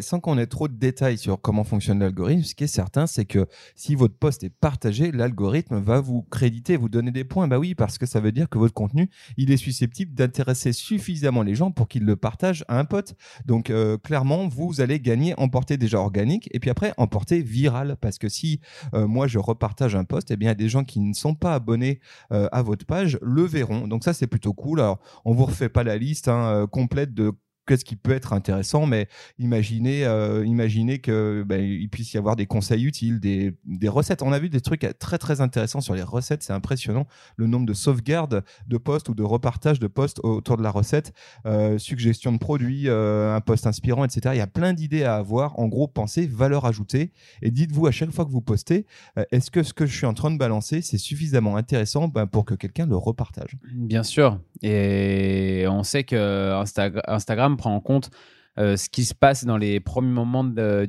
sans 0.00 0.20
qu'on 0.20 0.38
ait 0.38 0.46
trop 0.46 0.68
de 0.68 0.74
détails 0.74 1.18
sur 1.18 1.40
comment 1.40 1.64
fonctionne 1.64 2.00
l'algorithme, 2.00 2.42
ce 2.42 2.54
qui 2.54 2.64
est 2.64 2.68
certain, 2.68 3.06
c'est 3.06 3.24
que 3.24 3.46
si 3.74 3.94
votre 3.94 4.16
post 4.16 4.44
est 4.44 4.50
partagé, 4.50 5.10
l'algorithme 5.12 5.78
va 5.78 6.00
vous 6.00 6.22
créditer, 6.22 6.76
vous 6.76 6.88
donner 6.88 7.10
des 7.10 7.24
points. 7.24 7.48
Bah 7.48 7.58
oui, 7.58 7.74
parce 7.74 7.98
que 7.98 8.06
ça 8.06 8.20
veut 8.20 8.32
dire 8.32 8.48
que 8.48 8.58
votre 8.58 8.74
contenu, 8.74 9.08
il 9.36 9.50
est 9.50 9.56
susceptible 9.56 10.14
d'intéresser 10.14 10.72
suffisamment 10.72 11.42
les 11.42 11.54
gens 11.54 11.70
pour 11.70 11.88
qu'ils 11.88 12.04
le 12.04 12.16
partagent 12.16 12.64
à 12.68 12.78
un 12.78 12.84
pote. 12.84 13.14
Donc 13.46 13.70
euh, 13.70 13.96
clairement, 13.98 14.48
vous 14.48 14.80
allez 14.80 15.00
gagner 15.00 15.34
en 15.38 15.48
portée 15.48 15.76
déjà 15.76 15.98
organique 15.98 16.48
et 16.52 16.60
puis 16.60 16.70
après 16.70 16.92
en 16.96 17.06
portée 17.06 17.42
virale. 17.42 17.96
Parce 18.00 18.18
que 18.18 18.28
si 18.28 18.60
euh, 18.94 19.06
moi 19.06 19.26
je 19.26 19.38
repartage 19.38 19.96
un 19.96 20.04
post, 20.04 20.30
eh 20.30 20.36
bien 20.36 20.54
des 20.54 20.68
gens 20.68 20.84
qui 20.84 21.00
ne 21.00 21.14
sont 21.14 21.34
pas 21.34 21.54
abonnés 21.54 22.00
euh, 22.32 22.48
à 22.52 22.62
votre 22.62 22.86
page 22.86 23.18
le 23.22 23.42
verront. 23.42 23.88
Donc 23.88 24.04
ça 24.04 24.12
c'est 24.12 24.26
plutôt 24.26 24.52
cool. 24.52 24.80
Alors 24.80 25.00
on 25.24 25.32
vous 25.32 25.46
refait 25.46 25.68
pas 25.68 25.84
la 25.84 25.96
liste 25.96 26.28
hein, 26.28 26.66
complète 26.70 27.14
de 27.14 27.32
qu'est-ce 27.66 27.84
qui 27.84 27.96
peut 27.96 28.12
être 28.12 28.32
intéressant, 28.32 28.86
mais 28.86 29.08
imaginez, 29.38 30.04
euh, 30.04 30.44
imaginez 30.44 30.98
que 30.98 31.44
ben, 31.46 31.88
puisse 31.88 32.12
y 32.12 32.18
avoir 32.18 32.36
des 32.36 32.46
conseils 32.46 32.84
utiles, 32.84 33.20
des, 33.20 33.54
recettes. 33.88 34.22
On 34.22 34.32
a 34.32 34.38
vu 34.38 34.48
des 34.48 34.60
trucs 34.60 34.86
très 34.98 35.18
très 35.18 35.40
intéressants 35.40 35.80
sur 35.80 35.94
les 35.94 36.02
recettes, 36.02 36.42
c'est 36.42 36.52
impressionnant 36.52 37.06
le 37.36 37.46
nombre 37.46 37.66
de 37.66 37.74
sauvegardes 37.74 38.42
de 38.66 38.76
postes 38.76 39.08
ou 39.08 39.14
de 39.14 39.22
repartages 39.22 39.78
de 39.78 39.86
postes 39.86 40.20
autour 40.22 40.56
de 40.56 40.62
la 40.62 40.70
recette, 40.70 41.12
euh, 41.46 41.78
suggestion 41.78 42.32
de 42.32 42.38
produits, 42.38 42.88
euh, 42.88 43.34
un 43.34 43.40
post 43.40 43.66
inspirant, 43.66 44.04
etc. 44.04 44.34
Il 44.34 44.38
y 44.38 44.40
a 44.40 44.46
plein 44.46 44.72
d'idées 44.72 45.04
à 45.04 45.16
avoir. 45.16 45.58
En 45.58 45.68
gros, 45.68 45.86
pensez 45.86 46.26
valeur 46.26 46.64
ajoutée 46.64 47.12
et 47.42 47.50
dites-vous 47.50 47.86
à 47.86 47.90
chaque 47.90 48.10
fois 48.10 48.24
que 48.24 48.30
vous 48.30 48.40
postez, 48.40 48.86
euh, 49.18 49.24
est-ce 49.30 49.50
que 49.50 49.62
ce 49.62 49.72
que 49.72 49.86
je 49.86 49.96
suis 49.96 50.06
en 50.06 50.14
train 50.14 50.30
de 50.30 50.38
balancer, 50.38 50.82
c'est 50.82 50.98
suffisamment 50.98 51.56
intéressant 51.56 52.08
ben, 52.08 52.26
pour 52.26 52.44
que 52.44 52.54
quelqu'un 52.54 52.86
le 52.86 52.96
repartage? 52.96 53.56
Bien 53.72 54.02
sûr. 54.02 54.40
Et 54.62 55.53
on 55.66 55.82
sait 55.82 56.04
que 56.04 56.52
Instagram 57.06 57.56
prend 57.56 57.74
en 57.74 57.80
compte 57.80 58.10
euh, 58.56 58.76
ce 58.76 58.88
qui 58.88 59.04
se 59.04 59.14
passe 59.14 59.44
dans 59.44 59.56
les 59.56 59.80
premiers 59.80 60.12
moments 60.12 60.44
de, 60.44 60.86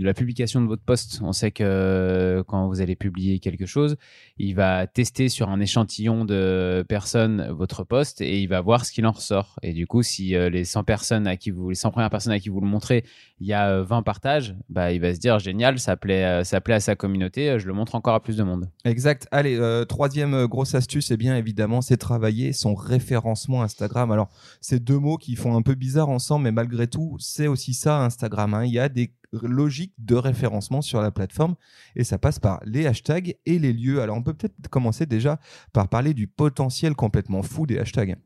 la 0.00 0.14
publication 0.14 0.60
de 0.60 0.66
votre 0.66 0.84
poste. 0.84 1.20
On 1.22 1.32
sait 1.32 1.50
que 1.50 1.64
euh, 1.64 2.44
quand 2.44 2.68
vous 2.68 2.80
allez 2.80 2.94
publier 2.94 3.40
quelque 3.40 3.66
chose, 3.66 3.96
il 4.38 4.54
va 4.54 4.86
tester 4.86 5.28
sur 5.28 5.48
un 5.50 5.58
échantillon 5.58 6.24
de 6.24 6.84
personnes 6.88 7.48
votre 7.50 7.82
poste 7.82 8.20
et 8.20 8.40
il 8.40 8.46
va 8.46 8.60
voir 8.60 8.84
ce 8.84 8.92
qu'il 8.92 9.04
en 9.06 9.10
ressort. 9.10 9.58
Et 9.62 9.72
du 9.72 9.88
coup, 9.88 10.02
si 10.02 10.36
euh, 10.36 10.48
les 10.48 10.64
100 10.64 10.84
personnes 10.84 11.26
à 11.26 11.36
qui 11.36 11.50
vous, 11.50 11.70
les 11.70 11.74
100 11.74 11.90
premières 11.90 12.10
personnes 12.10 12.32
à 12.32 12.38
qui 12.38 12.50
vous 12.50 12.60
le 12.60 12.68
montrez, 12.68 13.04
il 13.40 13.48
y 13.48 13.52
a 13.52 13.82
20 13.82 14.02
partages, 14.02 14.54
bah, 14.68 14.92
il 14.92 15.00
va 15.00 15.12
se 15.12 15.18
dire 15.18 15.40
génial, 15.40 15.80
ça 15.80 15.96
plaît, 15.96 16.44
ça 16.44 16.60
plaît 16.60 16.74
à 16.74 16.80
sa 16.80 16.94
communauté, 16.94 17.58
je 17.58 17.66
le 17.66 17.72
montre 17.72 17.96
encore 17.96 18.14
à 18.14 18.22
plus 18.22 18.36
de 18.36 18.44
monde. 18.44 18.70
Exact. 18.84 19.26
Allez, 19.32 19.58
troisième 19.88 20.46
grosse 20.46 20.76
astuce, 20.76 21.10
et 21.10 21.16
bien 21.16 21.36
évidemment, 21.36 21.80
c'est 21.80 21.96
travailler 21.96 22.52
son 22.52 22.76
référencement 22.76 23.62
Instagram. 23.62 24.12
Alors, 24.12 24.28
c'est 24.60 24.82
deux 24.82 24.98
mots 24.98 25.16
qui 25.16 25.34
font 25.34 25.56
un 25.56 25.62
peu 25.62 25.74
bizarre 25.74 26.08
ensemble, 26.08 26.44
mais 26.44 26.52
malgré 26.52 26.86
c'est 27.18 27.46
aussi 27.46 27.74
ça 27.74 28.04
Instagram. 28.04 28.54
Hein. 28.54 28.64
Il 28.64 28.72
y 28.72 28.78
a 28.78 28.88
des 28.88 29.14
logiques 29.32 29.94
de 29.98 30.14
référencement 30.14 30.82
sur 30.82 31.00
la 31.00 31.10
plateforme 31.10 31.54
et 31.96 32.04
ça 32.04 32.18
passe 32.18 32.38
par 32.38 32.60
les 32.64 32.86
hashtags 32.86 33.36
et 33.46 33.58
les 33.58 33.72
lieux. 33.72 34.00
Alors 34.00 34.16
on 34.16 34.22
peut 34.22 34.34
peut-être 34.34 34.68
commencer 34.68 35.06
déjà 35.06 35.40
par 35.72 35.88
parler 35.88 36.14
du 36.14 36.26
potentiel 36.26 36.94
complètement 36.94 37.42
fou 37.42 37.66
des 37.66 37.78
hashtags. 37.78 38.16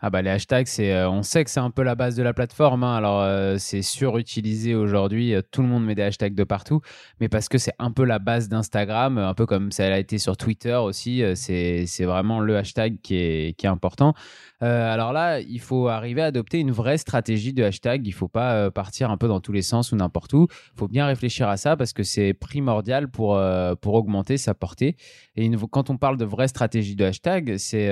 Ah 0.00 0.10
bah 0.10 0.20
les 0.20 0.30
hashtags, 0.30 0.66
c'est, 0.66 0.92
euh, 0.92 1.08
on 1.08 1.22
sait 1.22 1.44
que 1.44 1.50
c'est 1.50 1.60
un 1.60 1.70
peu 1.70 1.82
la 1.82 1.94
base 1.94 2.16
de 2.16 2.24
la 2.24 2.34
plateforme. 2.34 2.82
Hein. 2.82 2.96
alors 2.96 3.20
euh, 3.22 3.56
c'est 3.58 3.82
surutilisé 3.82 4.74
aujourd'hui. 4.74 5.32
Euh, 5.32 5.42
tout 5.48 5.62
le 5.62 5.68
monde 5.68 5.84
met 5.84 5.94
des 5.94 6.02
hashtags 6.02 6.34
de 6.34 6.42
partout, 6.42 6.80
mais 7.20 7.28
parce 7.28 7.48
que 7.48 7.56
c'est 7.56 7.74
un 7.78 7.92
peu 7.92 8.04
la 8.04 8.18
base 8.18 8.48
d'Instagram, 8.48 9.18
un 9.18 9.34
peu 9.34 9.46
comme 9.46 9.70
ça 9.70 9.84
a 9.84 9.98
été 9.98 10.18
sur 10.18 10.36
Twitter 10.36 10.74
aussi. 10.74 11.22
c'est, 11.36 11.86
vraiment 12.02 12.40
le 12.40 12.56
hashtag 12.56 12.96
qui 13.00 13.14
est, 13.16 13.56
qui 13.56 13.66
est 13.66 13.68
important. 13.68 14.14
alors 14.60 15.12
là, 15.12 15.38
il 15.40 15.60
faut 15.60 15.86
arriver 15.86 16.22
à 16.22 16.26
adopter 16.26 16.58
une 16.58 16.72
vraie 16.72 16.98
stratégie 16.98 17.52
de 17.52 17.62
hashtag. 17.62 18.06
Il 18.06 18.12
faut 18.12 18.28
pas 18.28 18.70
partir 18.72 19.10
un 19.10 19.16
peu 19.16 19.28
dans 19.28 19.40
tous 19.40 19.52
les 19.52 19.62
sens 19.62 19.92
ou 19.92 19.96
n'importe 19.96 20.32
où. 20.32 20.48
Il 20.74 20.78
faut 20.78 20.88
bien 20.88 21.06
réfléchir 21.06 21.48
à 21.48 21.56
ça 21.56 21.76
parce 21.76 21.92
que 21.92 22.02
c'est 22.02 22.34
primordial 22.34 23.08
pour, 23.08 23.40
pour 23.80 23.94
augmenter 23.94 24.36
sa 24.36 24.54
portée. 24.54 24.96
Et 25.36 25.48
quand 25.70 25.90
on 25.90 25.96
parle 25.96 26.16
de 26.16 26.24
vraie 26.24 26.48
stratégie 26.48 26.96
de 26.96 27.04
hashtag, 27.04 27.56
c'est 27.58 27.88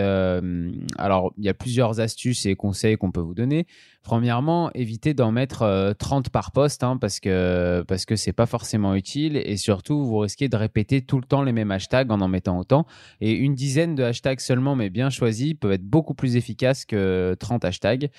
alors 0.99 1.33
il 1.39 1.45
y 1.45 1.49
a 1.49 1.55
plusieurs 1.61 2.01
astuces 2.01 2.47
et 2.47 2.57
conseils 2.57 2.97
qu'on 2.97 3.13
peut 3.13 3.21
vous 3.21 3.35
donner. 3.35 3.67
Premièrement, 4.03 4.71
évitez 4.75 5.15
d'en 5.15 5.31
mettre 5.31 5.95
30 5.99 6.27
euh, 6.27 6.31
par 6.31 6.51
poste 6.51 6.83
hein, 6.83 6.97
parce 6.97 7.21
que 7.21 7.85
parce 7.87 8.07
que 8.07 8.17
c'est 8.17 8.33
pas 8.33 8.47
forcément 8.47 8.95
utile 8.95 9.37
et 9.37 9.57
surtout 9.57 10.05
vous 10.05 10.19
risquez 10.19 10.49
de 10.49 10.57
répéter 10.57 11.03
tout 11.03 11.19
le 11.19 11.25
temps 11.25 11.43
les 11.43 11.53
mêmes 11.53 11.71
hashtags 11.71 12.11
en 12.11 12.21
en 12.21 12.29
mettant 12.29 12.59
autant. 12.59 12.87
Et 13.21 13.33
une 13.33 13.55
dizaine 13.55 13.95
de 13.95 14.03
hashtags 14.03 14.41
seulement, 14.41 14.75
mais 14.75 14.91
bien 14.91 15.11
choisis, 15.11 15.55
peuvent 15.55 15.73
être 15.73 15.85
beaucoup 15.85 16.15
plus 16.15 16.37
efficaces 16.37 16.85
que 16.85 17.37
30 17.39 17.65
hashtags. 17.65 18.11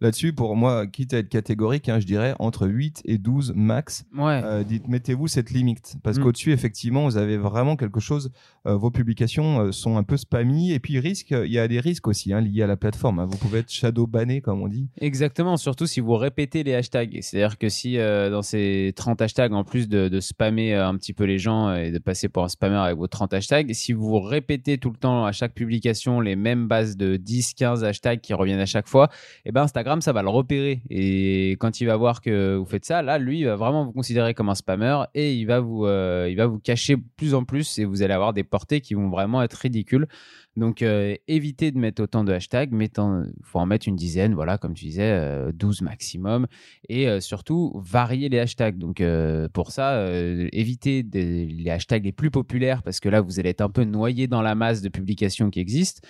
Là-dessus, 0.00 0.32
pour 0.32 0.56
moi, 0.56 0.86
quitte 0.86 1.14
à 1.14 1.18
être 1.18 1.28
catégorique, 1.28 1.88
hein, 1.88 2.00
je 2.00 2.06
dirais 2.06 2.34
entre 2.38 2.66
8 2.66 3.02
et 3.04 3.18
12 3.18 3.52
max. 3.54 4.04
Ouais. 4.16 4.40
Euh, 4.44 4.64
dites, 4.64 4.88
mettez-vous 4.88 5.28
cette 5.28 5.50
limite. 5.50 5.96
Parce 6.02 6.18
mm. 6.18 6.22
qu'au-dessus, 6.22 6.52
effectivement, 6.52 7.04
vous 7.04 7.16
avez 7.16 7.36
vraiment 7.36 7.76
quelque 7.76 8.00
chose. 8.00 8.30
Euh, 8.66 8.76
vos 8.76 8.90
publications 8.90 9.60
euh, 9.60 9.72
sont 9.72 9.96
un 9.96 10.02
peu 10.02 10.16
spammy. 10.16 10.72
Et 10.72 10.80
puis, 10.80 10.94
il 10.94 11.52
y 11.52 11.58
a 11.58 11.68
des 11.68 11.80
risques 11.80 12.08
aussi 12.08 12.32
hein, 12.32 12.40
liés 12.40 12.62
à 12.62 12.66
la 12.66 12.76
plateforme. 12.76 13.18
Hein. 13.18 13.26
Vous 13.26 13.38
pouvez 13.38 13.60
être 13.60 13.70
shadow 13.70 14.06
banné, 14.06 14.40
comme 14.40 14.62
on 14.62 14.68
dit. 14.68 14.88
Exactement. 15.00 15.56
Surtout 15.56 15.86
si 15.86 16.00
vous 16.00 16.16
répétez 16.16 16.62
les 16.62 16.74
hashtags. 16.74 17.18
C'est-à-dire 17.20 17.58
que 17.58 17.68
si 17.68 17.96
dans 17.96 18.42
ces 18.42 18.92
30 18.96 19.22
hashtags, 19.22 19.52
en 19.52 19.64
plus 19.64 19.88
de, 19.88 20.08
de 20.08 20.20
spammer 20.20 20.74
un 20.74 20.96
petit 20.96 21.12
peu 21.12 21.24
les 21.24 21.38
gens 21.38 21.74
et 21.74 21.90
de 21.90 21.98
passer 21.98 22.28
pour 22.28 22.44
un 22.44 22.48
spammer 22.48 22.76
avec 22.76 22.96
vos 22.96 23.06
30 23.06 23.34
hashtags, 23.34 23.72
si 23.72 23.92
vous 23.92 24.20
répétez 24.20 24.78
tout 24.78 24.90
le 24.90 24.96
temps 24.96 25.24
à 25.24 25.32
chaque 25.32 25.54
publication 25.54 26.20
les 26.20 26.36
mêmes 26.36 26.68
bases 26.68 26.96
de 26.96 27.16
10, 27.16 27.54
15 27.54 27.84
hashtags 27.84 28.20
qui 28.20 28.34
reviennent 28.34 28.60
à 28.60 28.66
chaque 28.66 28.88
fois, 28.88 28.95
et 29.04 29.08
eh 29.46 29.52
ben 29.52 29.62
Instagram, 29.62 30.00
ça 30.00 30.12
va 30.12 30.22
le 30.22 30.28
repérer. 30.28 30.82
Et 30.90 31.52
quand 31.60 31.80
il 31.80 31.86
va 31.86 31.96
voir 31.96 32.20
que 32.20 32.56
vous 32.56 32.64
faites 32.64 32.84
ça, 32.84 33.02
là, 33.02 33.18
lui, 33.18 33.40
il 33.40 33.46
va 33.46 33.56
vraiment 33.56 33.84
vous 33.84 33.92
considérer 33.92 34.34
comme 34.34 34.48
un 34.48 34.54
spammer 34.54 35.04
et 35.14 35.34
il 35.34 35.44
va 35.44 35.60
vous, 35.60 35.86
euh, 35.86 36.28
il 36.30 36.36
va 36.36 36.46
vous 36.46 36.58
cacher 36.58 36.96
plus 37.16 37.34
en 37.34 37.44
plus 37.44 37.78
et 37.78 37.84
vous 37.84 38.02
allez 38.02 38.14
avoir 38.14 38.32
des 38.32 38.44
portées 38.44 38.80
qui 38.80 38.94
vont 38.94 39.08
vraiment 39.08 39.42
être 39.42 39.54
ridicules. 39.54 40.06
Donc, 40.56 40.80
euh, 40.80 41.14
évitez 41.28 41.70
de 41.70 41.78
mettre 41.78 42.02
autant 42.02 42.24
de 42.24 42.32
hashtags. 42.32 42.70
Il 42.72 42.88
faut 43.42 43.58
en 43.58 43.66
mettre 43.66 43.88
une 43.88 43.96
dizaine, 43.96 44.34
voilà, 44.34 44.56
comme 44.56 44.72
tu 44.72 44.86
disais, 44.86 45.52
12 45.52 45.82
euh, 45.82 45.84
maximum. 45.84 46.46
Et 46.88 47.20
surtout, 47.20 47.78
varier 47.84 48.30
les 48.30 48.38
hashtags. 48.38 48.78
Donc, 48.78 49.02
pour 49.52 49.70
ça, 49.70 50.06
évitez 50.52 51.04
les 51.12 51.70
hashtags 51.70 52.04
les 52.04 52.12
plus 52.12 52.30
populaires 52.30 52.82
parce 52.82 53.00
que 53.00 53.10
là, 53.10 53.20
vous 53.20 53.38
allez 53.38 53.50
être 53.50 53.60
un 53.60 53.68
peu 53.68 53.84
noyé 53.84 54.28
dans 54.28 54.40
la 54.40 54.54
masse 54.54 54.80
de 54.80 54.88
publications 54.88 55.50
qui 55.50 55.60
existent 55.60 56.00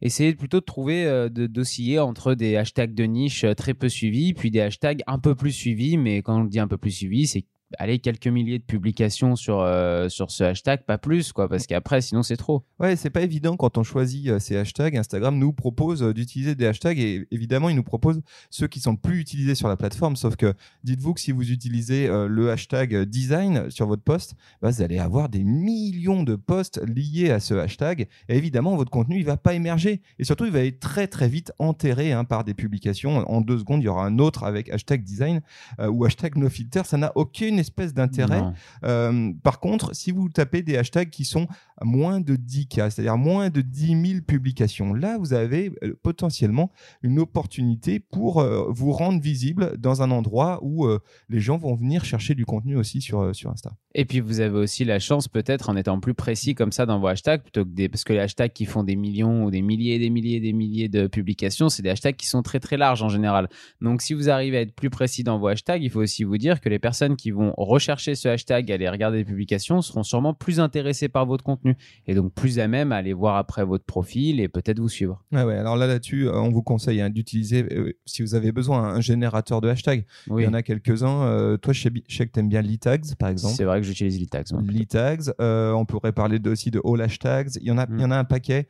essayez 0.00 0.34
plutôt 0.34 0.60
de 0.60 0.64
trouver, 0.64 1.06
euh, 1.06 1.28
d'osciller 1.28 1.98
entre 1.98 2.34
des 2.34 2.56
hashtags 2.56 2.94
de 2.94 3.04
niche 3.04 3.44
euh, 3.44 3.54
très 3.54 3.74
peu 3.74 3.88
suivis, 3.88 4.34
puis 4.34 4.50
des 4.50 4.60
hashtags 4.60 5.02
un 5.06 5.18
peu 5.18 5.34
plus 5.34 5.52
suivis, 5.52 5.96
mais 5.96 6.22
quand 6.22 6.40
on 6.40 6.44
dit 6.44 6.60
un 6.60 6.68
peu 6.68 6.76
plus 6.76 6.90
suivis, 6.90 7.26
c'est 7.26 7.44
allez, 7.78 7.98
quelques 7.98 8.26
milliers 8.26 8.58
de 8.58 8.64
publications 8.64 9.36
sur, 9.36 9.60
euh, 9.60 10.08
sur 10.08 10.30
ce 10.30 10.44
hashtag, 10.44 10.84
pas 10.84 10.98
plus, 10.98 11.32
quoi, 11.32 11.48
parce 11.48 11.66
qu'après, 11.66 12.00
sinon, 12.00 12.22
c'est 12.22 12.36
trop. 12.36 12.64
Ouais, 12.78 12.96
c'est 12.96 13.10
pas 13.10 13.22
évident 13.22 13.56
quand 13.56 13.78
on 13.78 13.82
choisit 13.82 14.28
euh, 14.28 14.38
ces 14.38 14.56
hashtags. 14.56 14.96
Instagram 14.96 15.38
nous 15.38 15.52
propose 15.52 16.02
euh, 16.02 16.12
d'utiliser 16.12 16.54
des 16.54 16.66
hashtags 16.66 16.98
et 16.98 17.26
évidemment, 17.30 17.68
il 17.68 17.76
nous 17.76 17.82
propose 17.82 18.20
ceux 18.50 18.66
qui 18.66 18.80
sont 18.80 18.96
plus 18.96 19.20
utilisés 19.20 19.54
sur 19.54 19.68
la 19.68 19.76
plateforme. 19.76 20.16
Sauf 20.16 20.36
que 20.36 20.54
dites-vous 20.82 21.14
que 21.14 21.20
si 21.20 21.32
vous 21.32 21.50
utilisez 21.50 22.08
le 22.08 22.50
hashtag 22.50 23.04
design 23.04 23.70
sur 23.70 23.86
votre 23.86 24.02
post, 24.02 24.34
bah, 24.60 24.70
vous 24.70 24.82
allez 24.82 24.98
avoir 24.98 25.28
des 25.28 25.42
millions 25.42 26.22
de 26.22 26.36
posts 26.36 26.80
liés 26.86 27.30
à 27.30 27.40
ce 27.40 27.54
hashtag. 27.54 28.08
Et 28.28 28.36
évidemment, 28.36 28.76
votre 28.76 28.90
contenu, 28.90 29.18
il 29.18 29.24
va 29.24 29.36
pas 29.36 29.54
émerger. 29.54 30.02
Et 30.18 30.24
surtout, 30.24 30.44
il 30.44 30.52
va 30.52 30.64
être 30.64 30.80
très, 30.80 31.06
très 31.06 31.28
vite 31.28 31.52
enterré 31.58 32.12
hein, 32.12 32.24
par 32.24 32.44
des 32.44 32.54
publications. 32.54 33.18
En 33.30 33.40
deux 33.40 33.58
secondes, 33.58 33.82
il 33.82 33.86
y 33.86 33.88
aura 33.88 34.06
un 34.06 34.18
autre 34.18 34.44
avec 34.44 34.70
hashtag 34.70 35.02
design 35.02 35.40
ou 35.78 36.04
hashtag 36.04 36.36
no 36.36 36.48
filter. 36.48 36.82
Ça 36.84 36.96
n'a 36.96 37.12
aucune 37.14 37.58
espèce 37.64 37.94
d'intérêt. 37.94 38.42
Euh, 38.84 39.32
par 39.42 39.58
contre, 39.58 39.94
si 39.94 40.10
vous 40.10 40.28
tapez 40.28 40.62
des 40.62 40.76
hashtags 40.76 41.10
qui 41.10 41.24
sont 41.24 41.46
moins 41.82 42.20
de 42.20 42.36
10K, 42.36 42.90
c'est-à-dire 42.90 43.16
moins 43.16 43.48
de 43.48 43.62
10 43.62 43.86
000 43.86 44.20
publications, 44.26 44.92
là, 44.92 45.16
vous 45.18 45.32
avez 45.32 45.72
euh, 45.82 45.98
potentiellement 46.02 46.70
une 47.02 47.18
opportunité 47.18 48.00
pour 48.00 48.40
euh, 48.40 48.66
vous 48.68 48.92
rendre 48.92 49.20
visible 49.20 49.76
dans 49.78 50.02
un 50.02 50.10
endroit 50.10 50.60
où 50.62 50.86
les 51.28 51.40
gens 51.40 51.56
vont 51.56 51.74
venir 51.74 52.04
chercher 52.04 52.34
du 52.34 52.44
contenu 52.44 52.76
aussi 52.76 53.00
sur, 53.00 53.34
sur 53.34 53.50
Insta. 53.50 53.72
Et 53.94 54.04
puis, 54.04 54.20
vous 54.20 54.40
avez 54.40 54.58
aussi 54.58 54.84
la 54.84 54.98
chance, 54.98 55.28
peut-être, 55.28 55.70
en 55.70 55.76
étant 55.76 56.00
plus 56.00 56.14
précis 56.14 56.54
comme 56.54 56.72
ça 56.72 56.84
dans 56.84 56.98
vos 56.98 57.06
hashtags, 57.06 57.42
plutôt 57.42 57.64
que 57.64 57.70
des, 57.70 57.88
parce 57.88 58.04
que 58.04 58.12
les 58.12 58.18
hashtags 58.18 58.52
qui 58.52 58.66
font 58.66 58.82
des 58.82 58.96
millions 58.96 59.44
ou 59.44 59.50
des 59.50 59.62
milliers 59.62 59.94
et 59.94 59.98
des 59.98 60.10
milliers 60.10 60.36
et 60.36 60.40
des 60.40 60.52
milliers 60.52 60.88
de 60.88 61.06
publications, 61.06 61.68
c'est 61.68 61.82
des 61.82 61.90
hashtags 61.90 62.16
qui 62.16 62.26
sont 62.26 62.42
très 62.42 62.60
très 62.60 62.76
larges 62.76 63.02
en 63.02 63.08
général. 63.08 63.48
Donc, 63.80 64.02
si 64.02 64.14
vous 64.14 64.28
arrivez 64.28 64.58
à 64.58 64.60
être 64.62 64.74
plus 64.74 64.90
précis 64.90 65.22
dans 65.24 65.38
vos 65.38 65.46
hashtags, 65.46 65.82
il 65.82 65.90
faut 65.90 66.00
aussi 66.00 66.24
vous 66.24 66.38
dire 66.38 66.60
que 66.60 66.68
les 66.68 66.78
personnes 66.78 67.16
qui 67.16 67.30
vont 67.30 67.53
rechercher 67.56 68.14
ce 68.14 68.28
hashtag, 68.28 68.70
aller 68.70 68.88
regarder 68.88 69.18
les 69.18 69.24
publications, 69.24 69.82
seront 69.82 70.02
sûrement 70.02 70.34
plus 70.34 70.60
intéressés 70.60 71.08
par 71.08 71.26
votre 71.26 71.44
contenu 71.44 71.76
et 72.06 72.14
donc 72.14 72.32
plus 72.32 72.58
à 72.58 72.68
même 72.68 72.92
à 72.92 72.96
aller 72.96 73.12
voir 73.12 73.36
après 73.36 73.64
votre 73.64 73.84
profil 73.84 74.40
et 74.40 74.48
peut-être 74.48 74.78
vous 74.78 74.88
suivre. 74.88 75.22
Ouais. 75.32 75.56
Alors 75.56 75.76
là, 75.76 75.86
là-dessus, 75.86 76.28
euh, 76.28 76.34
on 76.34 76.50
vous 76.50 76.62
conseille 76.62 77.00
hein, 77.00 77.10
d'utiliser, 77.10 77.64
euh, 77.72 77.92
si 78.06 78.22
vous 78.22 78.34
avez 78.34 78.52
besoin, 78.52 78.82
un 78.82 79.00
générateur 79.00 79.60
de 79.60 79.68
hashtags. 79.68 80.04
Il 80.30 80.42
y 80.42 80.46
en 80.46 80.54
a 80.54 80.62
quelques-uns. 80.62 81.22
Euh, 81.24 81.56
toi, 81.56 81.72
je 81.72 81.82
sais, 82.08 82.26
que 82.26 82.32
tu 82.32 82.40
aimes 82.40 82.48
bien 82.48 82.62
l'e-tags, 82.62 83.14
par 83.18 83.28
exemple. 83.28 83.54
C'est 83.56 83.64
vrai 83.64 83.80
que 83.80 83.86
j'utilise 83.86 84.20
l'e-tags. 84.20 84.44
L'e-tags. 84.62 85.32
on 85.38 85.84
pourrait 85.84 86.12
parler 86.12 86.38
aussi 86.46 86.70
de 86.70 86.80
all 86.84 87.00
hashtags. 87.00 87.56
Il 87.60 87.66
y 87.66 87.70
en 87.70 87.78
a, 87.78 87.86
il 87.90 88.00
y 88.00 88.04
en 88.04 88.10
a 88.10 88.16
un 88.16 88.24
paquet. 88.24 88.68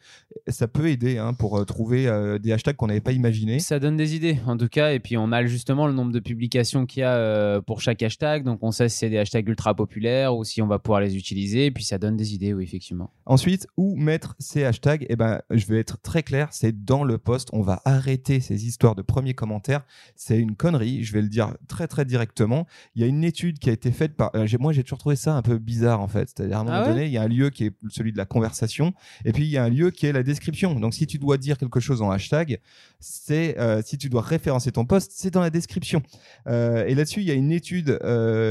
Ça 0.48 0.68
peut 0.68 0.88
aider 0.88 1.18
hein, 1.18 1.34
pour 1.34 1.64
trouver 1.66 2.38
des 2.40 2.52
hashtags 2.52 2.76
qu'on 2.76 2.86
n'avait 2.86 3.00
pas 3.00 3.12
imaginés. 3.12 3.58
Ça 3.58 3.78
donne 3.78 3.96
des 3.96 4.14
idées, 4.14 4.38
en 4.46 4.56
tout 4.56 4.68
cas. 4.68 4.92
Et 4.92 5.00
puis, 5.00 5.16
on 5.16 5.32
a 5.32 5.44
justement 5.44 5.86
le 5.86 5.92
nombre 5.92 6.12
de 6.12 6.20
publications 6.20 6.86
qu'il 6.86 7.00
y 7.00 7.04
a 7.04 7.60
pour 7.62 7.80
chaque 7.80 8.02
hashtag. 8.02 8.44
Donc, 8.44 8.62
on 8.64 8.70
sait 8.70 8.88
si 8.88 8.98
c'est 8.98 9.10
des 9.10 9.18
hashtags 9.18 9.46
ultra 9.46 9.74
populaires 9.74 10.34
ou 10.34 10.42
si 10.42 10.62
on 10.62 10.66
va 10.66 10.78
pouvoir 10.78 11.00
les 11.00 11.16
utiliser. 11.16 11.66
Et 11.66 11.70
puis 11.70 11.84
ça 11.84 11.98
donne 11.98 12.16
des 12.16 12.34
idées, 12.34 12.54
oui, 12.54 12.64
effectivement. 12.64 13.10
Ensuite, 13.26 13.66
où 13.76 13.94
mettre 13.94 14.34
ces 14.38 14.64
hashtags? 14.64 15.04
Eh 15.10 15.16
ben, 15.16 15.42
je 15.50 15.66
vais 15.66 15.78
être 15.78 16.00
très 16.00 16.22
clair, 16.22 16.48
c'est 16.50 16.84
dans 16.84 17.04
le 17.04 17.18
post. 17.18 17.48
On 17.52 17.60
va 17.60 17.82
arrêter 17.84 18.40
ces 18.40 18.66
histoires 18.66 18.94
de 18.94 19.02
premiers 19.02 19.34
commentaires. 19.34 19.84
C'est 20.16 20.38
une 20.38 20.56
connerie, 20.56 21.04
je 21.04 21.12
vais 21.12 21.20
le 21.20 21.28
dire 21.28 21.54
très 21.68 21.86
très 21.86 22.06
directement. 22.06 22.66
Il 22.94 23.02
y 23.02 23.04
a 23.04 23.06
une 23.06 23.22
étude 23.22 23.58
qui 23.58 23.68
a 23.68 23.72
été 23.72 23.90
faite 23.90 24.16
par. 24.16 24.30
Euh, 24.34 24.46
moi, 24.58 24.72
j'ai 24.72 24.82
toujours 24.82 24.98
trouvé 24.98 25.16
ça 25.16 25.34
un 25.34 25.42
peu 25.42 25.58
bizarre 25.58 26.00
en 26.00 26.08
fait. 26.08 26.30
C'est-à-dire 26.34 26.56
à 26.56 26.60
un 26.60 26.64
moment 26.64 26.82
ah 26.82 26.88
donné, 26.88 27.04
il 27.04 27.12
y 27.12 27.18
a 27.18 27.22
un 27.22 27.28
lieu 27.28 27.50
qui 27.50 27.66
est 27.66 27.74
celui 27.90 28.12
de 28.12 28.18
la 28.18 28.24
conversation, 28.24 28.94
et 29.26 29.32
puis 29.32 29.44
il 29.44 29.50
y 29.50 29.58
a 29.58 29.64
un 29.64 29.68
lieu 29.68 29.90
qui 29.90 30.06
est 30.06 30.12
la 30.12 30.22
description. 30.22 30.74
Donc, 30.80 30.94
si 30.94 31.06
tu 31.06 31.18
dois 31.18 31.36
dire 31.36 31.58
quelque 31.58 31.80
chose 31.80 32.00
en 32.00 32.10
hashtag, 32.10 32.60
c'est 32.98 33.58
euh, 33.58 33.82
si 33.84 33.98
tu 33.98 34.08
dois 34.08 34.22
référencer 34.22 34.72
ton 34.72 34.86
post, 34.86 35.12
c'est 35.14 35.30
dans 35.30 35.40
la 35.40 35.50
description. 35.50 36.02
Euh, 36.46 36.86
et 36.86 36.94
là-dessus, 36.94 37.20
il 37.20 37.26
y 37.26 37.30
a 37.30 37.34
une 37.34 37.52
étude 37.52 37.98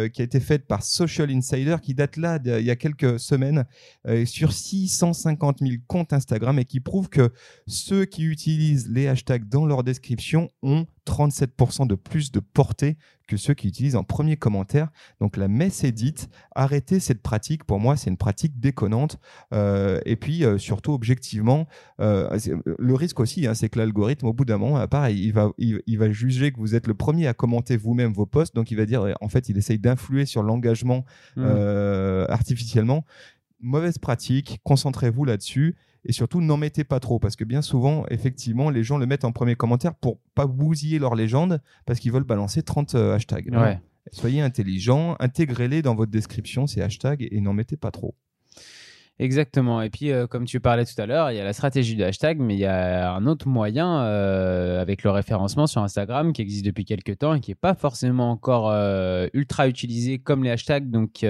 qui 0.08 0.22
a 0.22 0.26
été 0.26 0.40
faite 0.40 0.68
par 0.68 0.84
Social 0.84 1.30
Insider 1.32 1.78
qui 1.82 1.94
date 1.94 2.18
là 2.18 2.40
il 2.44 2.66
y 2.66 2.72
a 2.72 2.76
quelques 2.76 3.20
semaines 3.20 3.66
euh, 4.08 4.26
sur 4.26 4.54
650 4.54 5.60
000 5.60 5.74
comptes 5.88 6.14
Instagram 6.14 6.60
et 6.60 6.66
qui 6.66 6.80
prouve 6.80 7.10
que 7.10 7.32
ceux 7.68 8.06
qui 8.06 8.24
utilisent 8.24 8.90
les 8.90 9.08
hashtags 9.08 9.48
dans 9.48 9.66
leur 9.66 9.84
description 9.84 10.50
ont 10.62 10.86
37% 11.06 11.88
de 11.88 11.96
plus 11.96 12.32
de 12.32 12.40
portée 12.40 12.98
que 13.28 13.38
ceux 13.38 13.54
qui 13.54 13.68
utilisent 13.68 13.96
en 13.96 14.04
premier 14.04 14.36
commentaire. 14.36 14.90
Donc 15.20 15.38
la 15.38 15.48
messe 15.48 15.84
est 15.84 15.92
dite. 15.92 16.30
Arrêtez 16.56 17.00
cette 17.00 17.22
pratique. 17.22 17.64
Pour 17.64 17.80
moi, 17.80 17.96
c'est 17.96 18.10
une 18.10 18.18
pratique 18.18 18.60
déconnante. 18.60 19.18
Euh, 19.54 20.00
et 20.06 20.16
puis 20.16 20.44
euh, 20.44 20.58
surtout 20.58 20.94
objectivement, 20.94 21.68
le 22.00 22.94
risque 22.94 23.20
aussi, 23.20 23.48
hein, 23.48 23.54
c'est 23.54 23.70
que 23.70 23.80
l'algorithme, 23.80 24.28
au 24.28 24.34
bout 24.34 24.46
d'un 24.46 24.58
moment, 24.58 24.86
pareil, 24.88 25.24
il 25.24 25.32
va, 25.32 25.52
il, 25.58 25.98
va 25.98 26.12
juger 26.12 26.52
que 26.52 26.58
vous 26.58 26.76
êtes 26.76 26.88
le 26.88 26.94
premier 26.94 27.28
à 27.28 27.34
commenter 27.34 27.78
vous-même 27.78 28.12
vos 28.12 28.26
posts. 28.26 28.56
Donc 28.56 28.72
il 28.72 28.78
va 28.78 28.86
dire, 28.86 29.16
en 29.22 29.30
fait, 29.30 29.50
il 29.50 29.58
essaye 29.58 29.80
d'influer 29.80 30.26
sur 30.26 30.44
l'engagement 30.44 31.06
mmh. 31.38 31.46
artificiellement. 32.30 33.06
Mauvaise 33.62 33.98
pratique. 33.98 34.60
Concentrez-vous 34.64 35.24
là-dessus 35.24 35.76
et 36.06 36.12
surtout 36.12 36.42
n'en 36.42 36.58
mettez 36.58 36.84
pas 36.84 37.00
trop 37.00 37.20
parce 37.20 37.36
que 37.36 37.44
bien 37.44 37.62
souvent 37.62 38.06
effectivement 38.10 38.70
les 38.70 38.84
gens 38.84 38.98
le 38.98 39.06
mettent 39.06 39.26
en 39.26 39.32
premier 39.32 39.56
commentaire 39.56 39.96
pour 39.96 40.20
pas 40.36 40.48
bousiller 40.48 41.00
leur 41.00 41.16
légende 41.16 41.62
parce 41.86 42.00
qu'ils 42.00 42.12
veulent 42.12 42.24
balancer 42.24 42.64
30 42.64 42.96
euh, 42.96 43.16
hashtags. 43.16 43.50
Soyez 44.12 44.42
intelligent, 44.42 45.16
intégrez-les 45.20 45.82
dans 45.82 45.96
votre 45.96 46.12
description 46.12 46.68
ces 46.68 46.82
hashtags 46.82 47.26
et 47.32 47.40
n'en 47.40 47.54
mettez 47.54 47.78
pas 47.78 47.92
trop. 47.92 48.16
Exactement. 49.20 49.82
Et 49.82 49.92
puis, 49.92 50.12
euh, 50.12 50.26
comme 50.26 50.44
tu 50.44 50.60
parlais 50.60 50.86
tout 50.86 51.00
à 51.00 51.06
l'heure, 51.06 51.32
il 51.32 51.38
y 51.38 51.40
a 51.40 51.44
la 51.44 51.54
stratégie 51.54 51.96
de 51.96 52.04
hashtag, 52.04 52.40
mais 52.40 52.56
il 52.56 52.60
y 52.60 52.66
a 52.66 53.14
un 53.14 53.28
autre 53.28 53.48
moyen 53.48 54.02
euh, 54.02 54.82
avec 54.82 55.04
le 55.04 55.12
référencement 55.12 55.68
sur 55.68 55.82
Instagram 55.84 56.34
qui 56.34 56.42
existe 56.42 56.66
depuis 56.66 56.84
quelques 56.84 57.20
temps 57.20 57.36
et 57.36 57.40
qui 57.40 57.52
n'est 57.52 57.56
pas 57.56 57.76
forcément 57.76 58.32
encore 58.32 58.74
ultra 59.34 59.68
utilisé 59.70 60.18
comme 60.18 60.44
les 60.44 60.50
hashtags, 60.50 60.90
donc 60.90 61.26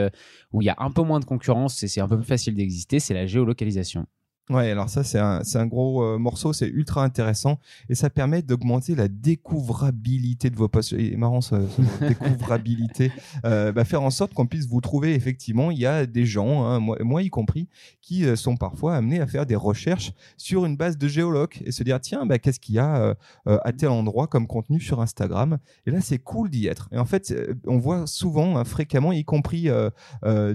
où 0.53 0.61
il 0.61 0.65
y 0.65 0.69
a 0.69 0.75
un 0.79 0.89
peu 0.89 1.03
moins 1.03 1.19
de 1.19 1.25
concurrence 1.25 1.83
et 1.83 1.87
c'est 1.87 2.01
un 2.01 2.07
peu 2.07 2.17
plus 2.17 2.25
facile 2.25 2.55
d'exister, 2.55 2.99
c'est 2.99 3.13
la 3.13 3.27
géolocalisation. 3.27 4.07
Ouais, 4.49 4.69
alors 4.69 4.89
ça 4.89 5.05
c'est 5.05 5.19
un, 5.19 5.41
un, 5.53 5.65
gros 5.67 6.03
euh, 6.03 6.17
morceau, 6.17 6.51
c'est 6.51 6.67
ultra 6.67 7.01
intéressant 7.01 7.59
et 7.87 7.95
ça 7.95 8.09
permet 8.09 8.41
d'augmenter 8.41 8.93
la 8.93 9.07
découvrabilité 9.07 10.49
de 10.49 10.57
vos 10.57 10.67
posts. 10.67 10.91
Et 10.91 11.15
marrant 11.15 11.39
ce, 11.39 11.55
découvrabilité, 12.01 13.13
euh, 13.45 13.71
bah, 13.71 13.85
faire 13.85 14.01
en 14.01 14.09
sorte 14.09 14.33
qu'on 14.33 14.45
puisse 14.45 14.67
vous 14.67 14.81
trouver. 14.81 15.15
Effectivement, 15.15 15.71
il 15.71 15.79
y 15.79 15.85
a 15.85 16.05
des 16.05 16.25
gens, 16.25 16.65
hein, 16.65 16.81
moi, 16.81 16.97
moi, 16.99 17.23
y 17.23 17.29
compris, 17.29 17.69
qui 18.01 18.25
euh, 18.25 18.35
sont 18.35 18.57
parfois 18.57 18.97
amenés 18.97 19.21
à 19.21 19.27
faire 19.27 19.45
des 19.45 19.55
recherches 19.55 20.11
sur 20.35 20.65
une 20.65 20.75
base 20.75 20.97
de 20.97 21.07
géologue 21.07 21.61
et 21.63 21.71
se 21.71 21.81
dire 21.83 22.01
tiens, 22.01 22.25
bah, 22.25 22.37
qu'est-ce 22.37 22.59
qu'il 22.59 22.75
y 22.75 22.79
a 22.79 23.15
à 23.45 23.71
tel 23.71 23.89
endroit 23.89 24.27
comme 24.27 24.47
contenu 24.47 24.81
sur 24.81 24.99
Instagram? 24.99 25.57
Et 25.85 25.91
là, 25.91 26.01
c'est 26.01 26.19
cool 26.19 26.49
d'y 26.49 26.67
être. 26.67 26.89
Et 26.91 26.97
en 26.97 27.05
fait, 27.05 27.33
on 27.65 27.77
voit 27.77 28.07
souvent, 28.07 28.57
hein, 28.57 28.65
fréquemment, 28.65 29.13
y 29.13 29.23
compris 29.23 29.69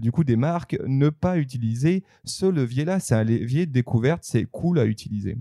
du 0.03 0.13
coup 0.13 0.25
des 0.25 0.37
marques, 0.37 0.77
ne 0.87 1.09
pas 1.09 1.39
utiliser 1.39 2.05
ce 2.25 2.45
levier-là. 2.45 3.01
C'est 3.01 3.15
un 3.15 3.25
levier 3.25 3.65
de 3.65 3.78
c'est 4.23 4.45
cool 4.45 4.79
à 4.79 4.85
utiliser. 4.85 5.37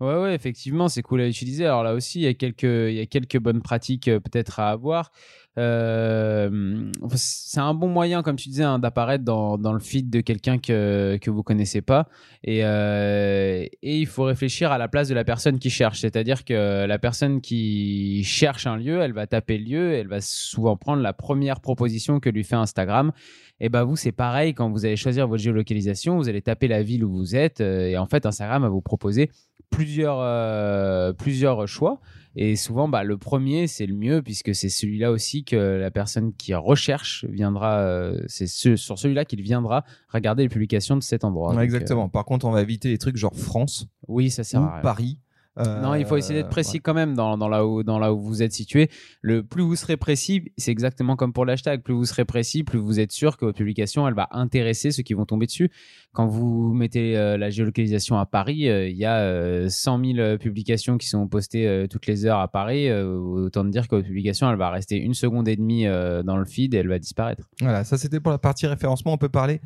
Ouais, 0.00 0.16
ouais, 0.20 0.34
effectivement, 0.34 0.88
c'est 0.88 1.02
cool 1.02 1.20
à 1.20 1.28
utiliser. 1.28 1.64
Alors 1.64 1.82
là 1.82 1.94
aussi, 1.94 2.20
il 2.20 2.22
y 2.22 2.26
a 2.26 2.34
quelques, 2.34 2.62
il 2.62 2.94
y 2.94 3.00
a 3.00 3.06
quelques 3.06 3.38
bonnes 3.38 3.62
pratiques 3.62 4.08
euh, 4.08 4.20
peut-être 4.20 4.60
à 4.60 4.70
avoir. 4.70 5.12
Euh, 5.58 6.90
c'est 7.14 7.60
un 7.60 7.74
bon 7.74 7.88
moyen, 7.88 8.22
comme 8.22 8.36
tu 8.36 8.48
disais, 8.48 8.62
hein, 8.62 8.78
d'apparaître 8.78 9.24
dans, 9.24 9.56
le 9.56 9.78
feed 9.80 10.08
de 10.08 10.20
quelqu'un 10.20 10.58
que, 10.58 11.18
que 11.20 11.30
vous 11.30 11.42
connaissez 11.42 11.82
pas. 11.82 12.08
Et, 12.42 12.64
euh, 12.64 13.64
et 13.82 13.98
il 13.98 14.06
faut 14.06 14.24
réfléchir 14.24 14.72
à 14.72 14.78
la 14.78 14.88
place 14.88 15.08
de 15.08 15.14
la 15.14 15.24
personne 15.24 15.58
qui 15.58 15.70
cherche. 15.70 16.00
C'est-à-dire 16.00 16.44
que 16.44 16.86
la 16.86 16.98
personne 16.98 17.40
qui 17.40 18.24
cherche 18.24 18.66
un 18.66 18.76
lieu, 18.76 19.00
elle 19.00 19.12
va 19.12 19.26
taper 19.26 19.58
le 19.58 19.64
lieu, 19.64 19.92
elle 19.92 20.08
va 20.08 20.20
souvent 20.20 20.76
prendre 20.76 21.02
la 21.02 21.12
première 21.12 21.60
proposition 21.60 22.20
que 22.20 22.30
lui 22.30 22.44
fait 22.44 22.56
Instagram. 22.56 23.12
Et 23.60 23.68
ben 23.68 23.84
vous, 23.84 23.96
c'est 23.96 24.12
pareil 24.12 24.54
quand 24.54 24.70
vous 24.70 24.86
allez 24.86 24.96
choisir 24.96 25.28
votre 25.28 25.42
géolocalisation, 25.42 26.16
vous 26.16 26.28
allez 26.28 26.42
taper 26.42 26.66
la 26.66 26.82
ville 26.82 27.04
où 27.04 27.12
vous 27.12 27.36
êtes. 27.36 27.60
Euh, 27.60 27.88
et 27.88 27.98
en 27.98 28.06
fait, 28.06 28.26
Instagram 28.26 28.62
va 28.62 28.68
vous 28.68 28.80
proposer 28.80 29.30
plusieurs, 29.70 31.14
plusieurs 31.16 31.66
choix. 31.66 32.00
Et 32.34 32.56
souvent, 32.56 32.88
bah, 32.88 33.04
le 33.04 33.18
premier, 33.18 33.66
c'est 33.66 33.86
le 33.86 33.94
mieux, 33.94 34.22
puisque 34.22 34.54
c'est 34.54 34.68
celui-là 34.68 35.10
aussi 35.10 35.44
que 35.44 35.56
la 35.56 35.90
personne 35.90 36.32
qui 36.32 36.54
recherche 36.54 37.24
viendra, 37.28 37.80
euh, 37.80 38.22
c'est 38.26 38.46
sur 38.46 38.98
celui-là 38.98 39.24
qu'il 39.24 39.42
viendra 39.42 39.84
regarder 40.08 40.44
les 40.44 40.48
publications 40.48 40.96
de 40.96 41.02
cet 41.02 41.24
endroit. 41.24 41.62
exactement. 41.62 42.08
Par 42.08 42.24
contre, 42.24 42.46
on 42.46 42.50
va 42.50 42.62
éviter 42.62 42.88
les 42.88 42.98
trucs 42.98 43.16
genre 43.16 43.36
France. 43.36 43.86
Oui, 44.08 44.30
ça 44.30 44.44
sert 44.44 44.62
à 44.62 44.80
Paris. 44.80 45.18
Non, 45.56 45.94
il 45.94 46.06
faut 46.06 46.16
essayer 46.16 46.40
d'être 46.40 46.50
précis 46.50 46.80
quand 46.80 46.94
même 46.94 47.14
dans, 47.14 47.36
dans, 47.36 47.48
là 47.48 47.66
où, 47.66 47.82
dans 47.82 47.98
là 47.98 48.12
où 48.12 48.20
vous 48.20 48.42
êtes 48.42 48.52
situé. 48.52 48.88
Le 49.20 49.42
plus 49.42 49.62
vous 49.62 49.76
serez 49.76 49.96
précis, 49.96 50.52
c'est 50.56 50.70
exactement 50.70 51.16
comme 51.16 51.32
pour 51.32 51.44
l'hashtag. 51.44 51.82
Plus 51.82 51.94
vous 51.94 52.04
serez 52.04 52.24
précis, 52.24 52.62
plus 52.64 52.78
vous 52.78 53.00
êtes 53.00 53.12
sûr 53.12 53.36
que 53.36 53.44
votre 53.44 53.58
publication, 53.58 54.08
elle 54.08 54.14
va 54.14 54.28
intéresser 54.30 54.90
ceux 54.90 55.02
qui 55.02 55.14
vont 55.14 55.26
tomber 55.26 55.46
dessus 55.46 55.70
quand 56.12 56.26
vous 56.26 56.74
mettez 56.74 57.16
euh, 57.16 57.38
la 57.38 57.48
géolocalisation 57.48 58.18
à 58.18 58.26
Paris, 58.26 58.68
euh, 58.68 58.88
il 58.88 58.96
y 58.96 59.06
a 59.06 59.68
100 59.68 59.98
euh, 59.98 60.14
000 60.14 60.38
publications 60.38 60.98
qui 60.98 61.08
sont 61.08 61.26
postées 61.26 61.86
toutes 61.90 62.06
les 62.06 62.26
heures 62.26 62.40
à 62.40 62.48
Paris. 62.48 62.92
autant 62.92 63.64
dire 63.64 63.88
que 63.88 63.96
votre 63.96 64.06
publication, 64.06 64.50
elle 64.50 64.58
va 64.58 64.70
rester 64.70 64.96
une 64.96 65.14
seconde 65.14 65.48
et 65.48 65.56
demie 65.56 65.84
dans 65.84 66.36
le 66.36 66.44
feed 66.44 66.74
et 66.74 66.78
elle 66.78 66.88
va 66.88 66.98
disparaître. 66.98 67.48
Voilà, 67.60 67.84
ça 67.84 67.96
c'était 67.96 68.20
pour 68.20 68.32
la 68.32 68.38
partie 68.38 68.66
référencement. 68.66 69.12
On 69.12 69.18
peut 69.18 69.28
parler 69.28 69.60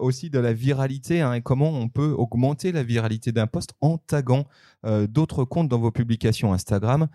aussi 0.00 0.30
de 0.30 0.38
la 0.38 0.52
viralité 0.52 1.20
hein, 1.20 1.32
et 1.34 1.40
comment 1.40 1.70
on 1.70 1.88
peut 1.88 2.14
augmenter 2.16 2.72
la 2.72 2.82
viralité 2.82 3.32
d'un 3.32 3.46
post 3.46 3.74
en 3.80 3.98
taguant 3.98 4.44
d'autres 5.08 5.25
comptes 5.44 5.68
dans 5.68 5.78
vos 5.78 5.90
publications 5.90 6.52
Instagram. 6.52 7.08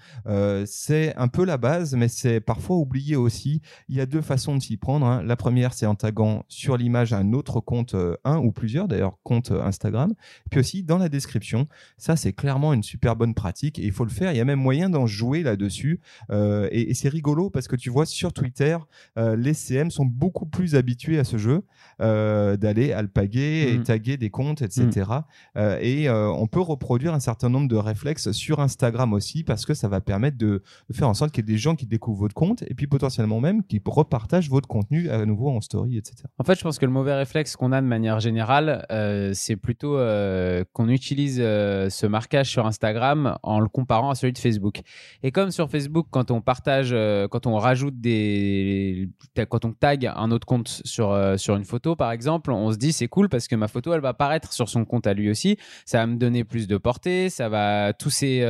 c'est 0.66 1.16
un 1.16 1.28
peu 1.28 1.46
la 1.46 1.58
base, 1.58 1.96
mais 1.96 2.08
c'est 2.08 2.40
parfois 2.40 2.78
oublié 2.78 3.16
aussi. 3.16 3.62
Il 3.90 3.96
y 3.96 4.02
a 4.02 4.06
deux 4.06 4.22
façons 4.22 4.56
de 4.56 4.62
s'y 4.62 4.78
prendre. 4.78 5.06
Hein. 5.06 5.24
La 5.24 5.36
première, 5.36 5.74
c'est 5.74 5.86
en 5.86 5.96
taguant 5.96 6.44
sur 6.48 6.78
l'image 6.78 7.14
un 7.14 7.34
autre 7.34 7.60
compte, 7.60 7.96
un 8.24 8.38
ou 8.38 8.52
plusieurs 8.52 8.88
d'ailleurs 8.88 9.18
compte 9.24 9.52
euh, 9.52 9.64
Instagram. 9.64 10.14
Puis 10.50 10.60
aussi 10.60 10.84
dans 10.84 10.98
la 10.98 11.10
description, 11.10 11.68
ça 11.98 12.16
c'est 12.16 12.34
clairement 12.34 12.74
une 12.74 12.84
super 12.84 13.16
bonne 13.16 13.34
pratique 13.34 13.80
et 13.80 13.84
il 13.84 13.92
faut 13.92 14.04
le 14.04 14.10
faire. 14.10 14.32
Il 14.32 14.38
y 14.38 14.42
a 14.42 14.46
même 14.46 14.60
moyen 14.60 14.90
d'en 14.90 15.08
jouer 15.08 15.44
là-dessus 15.44 16.02
euh, 16.30 16.68
et, 16.72 16.94
c'est 16.94 17.10
rigolo 17.10 17.50
parce 17.50 17.68
que 17.68 17.76
tu 17.76 17.90
vois 17.90 18.06
sur 18.06 18.34
Twitter, 18.34 18.78
euh, 19.18 19.36
les 19.36 19.54
CM 19.54 19.90
sont 19.90 20.06
beaucoup 20.06 20.46
plus 20.46 20.76
habitués 20.76 21.18
à 21.18 21.24
ce 21.24 21.38
jeu 21.38 21.64
d'aller 22.00 22.92
alpaguer 22.94 23.70
et 23.70 23.78
mm. 23.78 23.84
taguer 23.84 24.18
des 24.18 24.30
comptes, 24.30 24.62
etc. 24.62 25.10
et 25.56 26.10
mm. 26.10 26.12
on 26.12 26.48
peut 26.48 26.60
reproduire 26.60 27.14
un 27.14 27.20
certain 27.20 27.50
nombre 27.50 27.68
de 27.68 27.76
réflexes 28.02 28.32
sur 28.32 28.60
Instagram 28.60 29.14
aussi 29.14 29.44
parce 29.44 29.66
que 29.66 29.74
ça 29.74 29.88
va 29.88 30.02
permettre 30.02 30.38
de, 30.38 30.64
faire 30.92 31.08
en 31.08 31.14
sorte 31.14 31.32
qu'il 31.32 31.46
y 31.46 31.52
ait 31.52 31.54
des 31.54 31.60
gens 31.60 31.76
qui 31.76 31.86
découvrent 31.86 32.22
votre 32.22 32.34
compte 32.34 32.64
et 32.64 32.74
puis 32.74 32.88
potentiellement 32.88 33.40
même 33.40 33.64
qui 33.64 33.80
repartagent 33.86 34.50
votre 34.50 34.68
contenu 34.68 35.10
à 35.10 35.26
nouveau 35.26 35.50
en 35.50 35.62
story, 35.62 35.98
etc. 35.98 36.24
En 36.40 36.44
fait, 36.44 36.58
je 36.58 36.64
pense 36.64 36.80
que 36.80 36.86
le 36.86 36.92
mauvais 36.92 37.14
réflexe 37.14 37.56
qu'on 37.56 37.72
a 37.72 37.82
de 37.82 37.86
manière 37.86 38.20
générale 38.20 38.86
euh, 38.92 39.32
c'est 39.34 39.56
plutôt 39.56 39.98
euh, 39.98 40.64
qu'on 40.74 40.90
utilise 40.90 41.40
euh, 41.40 41.90
ce 41.90 42.08
marquage 42.08 42.50
sur 42.50 42.66
Instagram 42.66 43.38
en 43.44 43.60
le 43.60 43.68
comparant 43.68 44.10
à 44.10 44.16
celui 44.16 44.34
de 44.34 44.40
Facebook. 44.40 44.82
Et 45.22 45.32
comme 45.32 45.52
sur 45.52 45.70
Facebook, 45.70 46.08
quand 46.10 46.32
on 46.32 46.42
partage, 46.42 46.96
quand 47.30 47.46
on 47.46 47.58
rajoute 47.58 48.00
des, 48.00 49.10
quand 49.50 49.66
on 49.66 49.74
tag 49.74 50.12
un 50.16 50.32
autre 50.32 50.48
compte 50.48 50.82
sur 50.86 51.18
sur 51.38 51.56
une 51.56 51.66
photo, 51.66 51.96
par 51.96 52.12
exemple, 52.12 52.52
on 52.52 52.72
se 52.72 52.78
dit 52.78 52.94
c'est 52.94 53.08
cool 53.08 53.30
parce 53.30 53.48
que 53.48 53.56
ma 53.56 53.68
photo, 53.68 53.94
elle 53.94 54.02
va 54.02 54.10
apparaître 54.10 54.54
sur 54.54 54.70
son 54.70 54.86
compte 54.86 55.08
à 55.08 55.14
lui 55.14 55.30
aussi. 55.30 55.58
Ça 55.86 56.00
va 56.00 56.08
me 56.08 56.18
donner 56.18 56.44
plus 56.44 56.68
de 56.68 56.78
portée. 56.78 57.30
Ça 57.30 57.50
va 57.50 57.91
ces, 58.10 58.42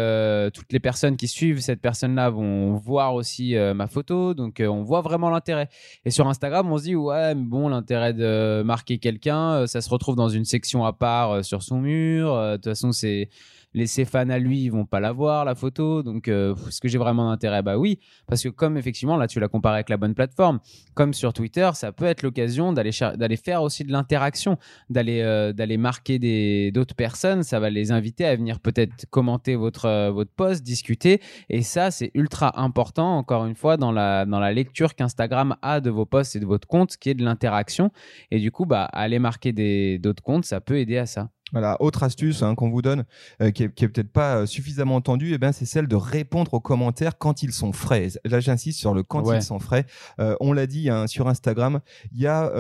toutes 0.54 0.74
les 0.74 0.80
personnes 0.80 1.16
qui 1.16 1.28
suivent 1.28 1.62
cette 1.62 1.82
personne-là 1.82 2.30
vont 2.30 2.76
voir 2.76 3.16
aussi 3.16 3.56
ma 3.76 3.88
photo. 3.88 4.34
Donc 4.34 4.62
on 4.66 4.84
voit 4.84 5.02
vraiment 5.02 5.30
l'intérêt. 5.30 5.70
Et 6.06 6.12
sur 6.12 6.28
Instagram, 6.28 6.72
on 6.72 6.78
se 6.78 6.84
dit 6.84 6.96
ouais, 6.96 7.34
mais 7.34 7.46
bon, 7.46 7.70
l'intérêt 7.70 8.14
de 8.14 8.62
marquer 8.64 8.98
quelqu'un, 8.98 9.68
ça 9.68 9.80
se 9.82 9.90
retrouve 9.90 10.02
trouve 10.02 10.16
dans 10.16 10.30
une 10.30 10.46
section 10.46 10.84
à 10.84 10.92
part 10.92 11.32
euh, 11.32 11.44
sur 11.44 11.64
son 11.64 11.80
mur. 11.80 12.34
Euh, 12.34 12.54
de 12.54 12.58
toute 12.58 12.66
façon, 12.66 12.92
c'est 12.92 13.30
les 13.74 13.88
ses 13.88 14.08
à 14.14 14.40
lui, 14.40 14.64
ils 14.64 14.70
vont 14.70 14.86
pas 14.86 15.00
la 15.00 15.12
voir 15.12 15.46
la 15.46 15.56
photo. 15.56 16.04
Donc, 16.04 16.28
euh, 16.28 16.56
est-ce 16.68 16.82
que 16.82 16.88
j'ai 16.88 16.98
vraiment 16.98 17.30
d'intérêt? 17.30 17.62
Bah 17.62 17.78
oui, 17.78 18.00
parce 18.28 18.44
que 18.44 18.50
comme 18.50 18.78
effectivement 18.78 19.18
là, 19.18 19.28
tu 19.28 19.40
l'as 19.40 19.48
comparé 19.48 19.76
avec 19.76 19.90
la 19.90 19.98
bonne 19.98 20.14
plateforme, 20.14 20.60
comme 20.94 21.14
sur 21.14 21.34
Twitter, 21.34 21.70
ça 21.74 21.92
peut 21.92 22.06
être 22.06 22.24
l'occasion 22.24 22.74
d'aller 22.74 22.92
faire 23.38 23.64
aussi 23.64 23.84
de 23.84 23.92
l'interaction, 23.92 24.58
d'aller 24.90 25.22
d'aller 25.56 25.78
marquer 25.78 26.20
des 26.20 26.72
d'autres 26.72 26.96
personnes. 26.96 27.44
Ça 27.44 27.60
va 27.60 27.70
les 27.70 27.92
inviter 27.92 28.26
à 28.26 28.36
venir 28.36 28.60
peut-être 28.60 29.06
commenter 29.10 29.56
votre 29.56 30.10
votre 30.12 30.32
post, 30.32 30.64
discuter. 30.64 31.22
Et 31.50 31.62
ça, 31.62 31.92
c'est 31.92 32.12
ultra 32.14 32.60
important. 32.62 33.18
Encore 33.18 33.46
une 33.46 33.56
fois, 33.56 33.78
dans 33.78 33.92
la 33.92 34.26
dans 34.26 34.40
la 34.40 34.52
lecture 34.52 34.96
qu'Instagram 34.96 35.56
a 35.62 35.80
de 35.80 35.90
vos 35.90 36.06
posts 36.06 36.36
et 36.36 36.40
de 36.40 36.46
votre 36.46 36.68
compte, 36.68 36.98
qui 36.98 37.10
est 37.10 37.16
de 37.16 37.24
l'interaction. 37.24 37.92
Et 38.32 38.40
du 38.40 38.52
coup, 38.52 38.66
bah 38.66 38.86
aller 38.86 39.20
marquer 39.20 39.54
des 39.54 40.00
d'autres 40.00 40.24
comptes, 40.24 40.46
ça 40.46 40.62
peut 40.62 40.78
aider 40.78 40.98
à 40.98 41.06
ça. 41.06 41.30
Voilà, 41.52 41.78
autre 41.82 42.04
astuce 42.04 42.44
hein, 42.44 42.56
qu'on 42.56 42.70
vous 42.70 42.82
donne, 42.82 43.04
euh, 43.42 43.52
qui 43.52 43.64
est, 43.64 43.70
peut-être 43.70 44.12
pas 44.12 44.38
euh, 44.38 44.46
suffisamment 44.46 44.96
entendue, 44.96 45.34
eh 45.34 45.38
ben, 45.38 45.52
c'est 45.52 45.66
celle 45.66 45.88
de 45.88 45.96
répondre 45.96 46.54
aux 46.54 46.60
commentaires 46.60 47.18
quand 47.18 47.44
ils 47.44 47.52
sont 47.52 47.74
frais. 47.74 48.10
Là, 48.24 48.40
j'insiste 48.40 48.80
sur 48.80 48.94
le 48.94 49.04
quand 49.04 49.32
ils 49.34 49.42
sont 49.42 49.60
frais. 49.60 49.86
Euh, 50.20 50.36
on 50.40 50.54
l'a 50.54 50.68
dit 50.68 50.90
hein, 50.90 51.08
sur 51.08 51.28
Instagram, 51.28 51.82
il 52.14 52.22
y 52.22 52.28
a 52.28 52.52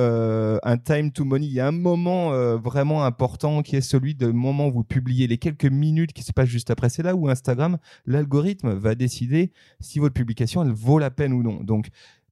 un 0.63 0.77
time 0.77 1.11
to 1.11 1.23
money, 1.23 1.45
il 1.45 1.53
y 1.53 1.59
a 1.59 1.67
un 1.67 1.71
moment 1.71 2.31
vraiment 2.57 3.05
important 3.05 3.61
qui 3.61 3.75
est 3.75 3.81
celui 3.81 4.15
de 4.15 4.27
moment 4.27 4.67
où 4.67 4.71
vous 4.71 4.83
publiez 4.83 5.27
les 5.27 5.37
quelques 5.37 5.65
minutes 5.65 6.13
qui 6.13 6.23
se 6.23 6.33
passent 6.33 6.49
juste 6.49 6.69
après. 6.69 6.89
C'est 6.89 7.03
là 7.03 7.15
où 7.15 7.29
Instagram, 7.29 7.77
l'algorithme 8.05 8.73
va 8.73 8.95
décider 8.95 9.51
si 9.79 9.99
votre 9.99 10.13
publication 10.13 10.63
elle 10.63 10.71
vaut 10.71 10.99
la 10.99 11.11
peine 11.11 11.33
ou 11.33 11.43
non. 11.43 11.61
Donc 11.63 11.89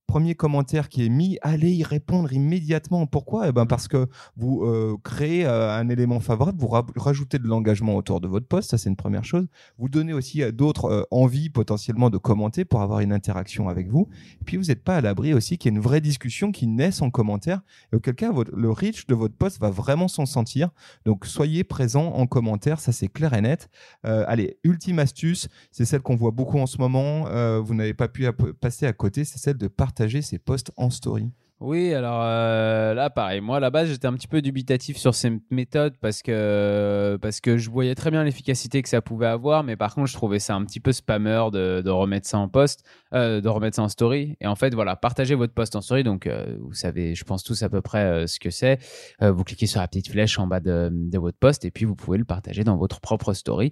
premier 0.09 0.33
commentaire 0.33 0.89
qui 0.89 1.05
est 1.05 1.09
mis, 1.09 1.37
allez 1.43 1.71
y 1.71 1.83
répondre 1.83 2.33
immédiatement. 2.33 3.05
Pourquoi? 3.05 3.47
Eh 3.47 3.51
ben 3.51 3.67
Parce 3.67 3.87
que 3.87 4.07
vous 4.35 4.63
euh, 4.63 4.97
créez 5.03 5.45
euh, 5.45 5.77
un 5.77 5.87
élément 5.87 6.19
favorable, 6.19 6.57
vous 6.59 6.67
rajoutez 6.95 7.37
de 7.37 7.47
l'engagement 7.47 7.95
autour 7.95 8.19
de 8.19 8.27
votre 8.27 8.47
poste, 8.47 8.71
ça 8.71 8.79
c'est 8.79 8.89
une 8.89 8.95
première 8.95 9.23
chose. 9.23 9.45
Vous 9.77 9.87
donnez 9.87 10.13
aussi 10.13 10.41
à 10.41 10.51
d'autres 10.51 10.85
euh, 10.85 11.03
envie 11.11 11.51
potentiellement 11.51 12.09
de 12.09 12.17
commenter 12.17 12.65
pour 12.65 12.81
avoir 12.81 13.01
une 13.01 13.13
interaction 13.13 13.69
avec 13.69 13.87
vous. 13.87 14.09
Et 14.41 14.45
puis 14.45 14.57
vous 14.57 14.63
n'êtes 14.63 14.83
pas 14.83 14.95
à 14.95 15.01
l'abri 15.01 15.35
aussi 15.35 15.59
qu'il 15.59 15.71
y 15.71 15.75
ait 15.75 15.77
une 15.77 15.83
vraie 15.83 16.01
discussion 16.01 16.51
qui 16.51 16.65
naisse 16.65 17.03
en 17.03 17.11
commentaire. 17.11 17.61
Auquel 17.93 18.15
cas, 18.15 18.31
le 18.51 18.71
reach 18.71 19.05
de 19.05 19.13
votre 19.13 19.35
poste 19.35 19.61
va 19.61 19.69
vraiment 19.69 20.07
s'en 20.07 20.25
sentir. 20.25 20.71
Donc 21.05 21.27
soyez 21.27 21.63
présent 21.63 22.13
en 22.15 22.25
commentaire, 22.25 22.79
ça 22.79 22.91
c'est 22.91 23.09
clair 23.09 23.35
et 23.35 23.41
net. 23.41 23.69
allez, 24.03 24.57
ultime 24.63 24.97
astuce, 24.97 25.49
c'est 25.71 25.85
celle 25.85 26.01
qu'on 26.01 26.15
voit 26.15 26.31
beaucoup 26.31 26.57
en 26.57 26.65
ce 26.65 26.79
moment. 26.79 27.25
vous 27.61 27.75
n'avez 27.75 27.93
pas 27.93 28.07
pu 28.07 28.27
passer 28.59 28.87
à 28.87 28.93
côté, 28.93 29.23
c'est 29.23 29.37
celle 29.37 29.57
de 29.57 29.67
partager 29.67 29.98
ses 30.07 30.39
posts 30.39 30.71
en 30.77 30.89
story 30.89 31.31
oui, 31.61 31.93
alors 31.93 32.21
euh, 32.23 32.93
là, 32.93 33.09
pareil. 33.09 33.41
Moi, 33.41 33.57
à 33.57 33.59
la 33.59 33.69
base, 33.69 33.89
j'étais 33.89 34.07
un 34.07 34.13
petit 34.13 34.29
peu 34.29 34.41
dubitatif 34.41 34.95
sur 34.95 35.13
ces 35.13 35.41
méthodes 35.51 35.97
parce 35.99 36.21
que, 36.21 37.17
parce 37.21 37.41
que 37.41 37.57
je 37.57 37.69
voyais 37.69 37.95
très 37.95 38.11
bien 38.11 38.23
l'efficacité 38.23 38.81
que 38.81 38.87
ça 38.87 39.01
pouvait 39.01 39.27
avoir, 39.27 39.65
mais 39.65 39.75
par 39.75 39.93
contre, 39.93 40.07
je 40.07 40.13
trouvais 40.13 40.39
ça 40.39 40.55
un 40.55 40.63
petit 40.63 40.79
peu 40.79 40.93
spammer 40.93 41.49
de, 41.51 41.81
de 41.81 41.89
remettre 41.89 42.29
ça 42.29 42.37
en 42.37 42.47
post, 42.47 42.85
euh, 43.13 43.41
de 43.41 43.49
remettre 43.49 43.75
ça 43.75 43.81
en 43.81 43.89
story. 43.89 44.37
Et 44.39 44.47
en 44.47 44.55
fait, 44.55 44.73
voilà, 44.73 44.95
partagez 44.95 45.35
votre 45.35 45.53
post 45.53 45.75
en 45.75 45.81
story. 45.81 46.03
Donc, 46.03 46.27
euh, 46.27 46.55
vous 46.61 46.73
savez, 46.73 47.13
je 47.13 47.25
pense 47.25 47.43
tous 47.43 47.61
à 47.61 47.67
peu 47.67 47.81
près 47.81 48.25
ce 48.25 48.39
que 48.39 48.51
c'est. 48.51 48.79
vous 49.19 49.43
cliquez 49.43 49.65
sur 49.65 49.81
la 49.81 49.87
petite 49.89 50.09
flèche 50.09 50.39
en 50.39 50.47
bas 50.47 50.61
de, 50.61 50.89
de 50.93 51.17
votre 51.17 51.37
post 51.37 51.65
et 51.65 51.71
puis 51.71 51.83
vous 51.83 51.95
pouvez 51.95 52.17
le 52.17 52.25
partager 52.25 52.63
dans 52.63 52.77
votre 52.77 53.01
propre 53.01 53.33
story. 53.33 53.71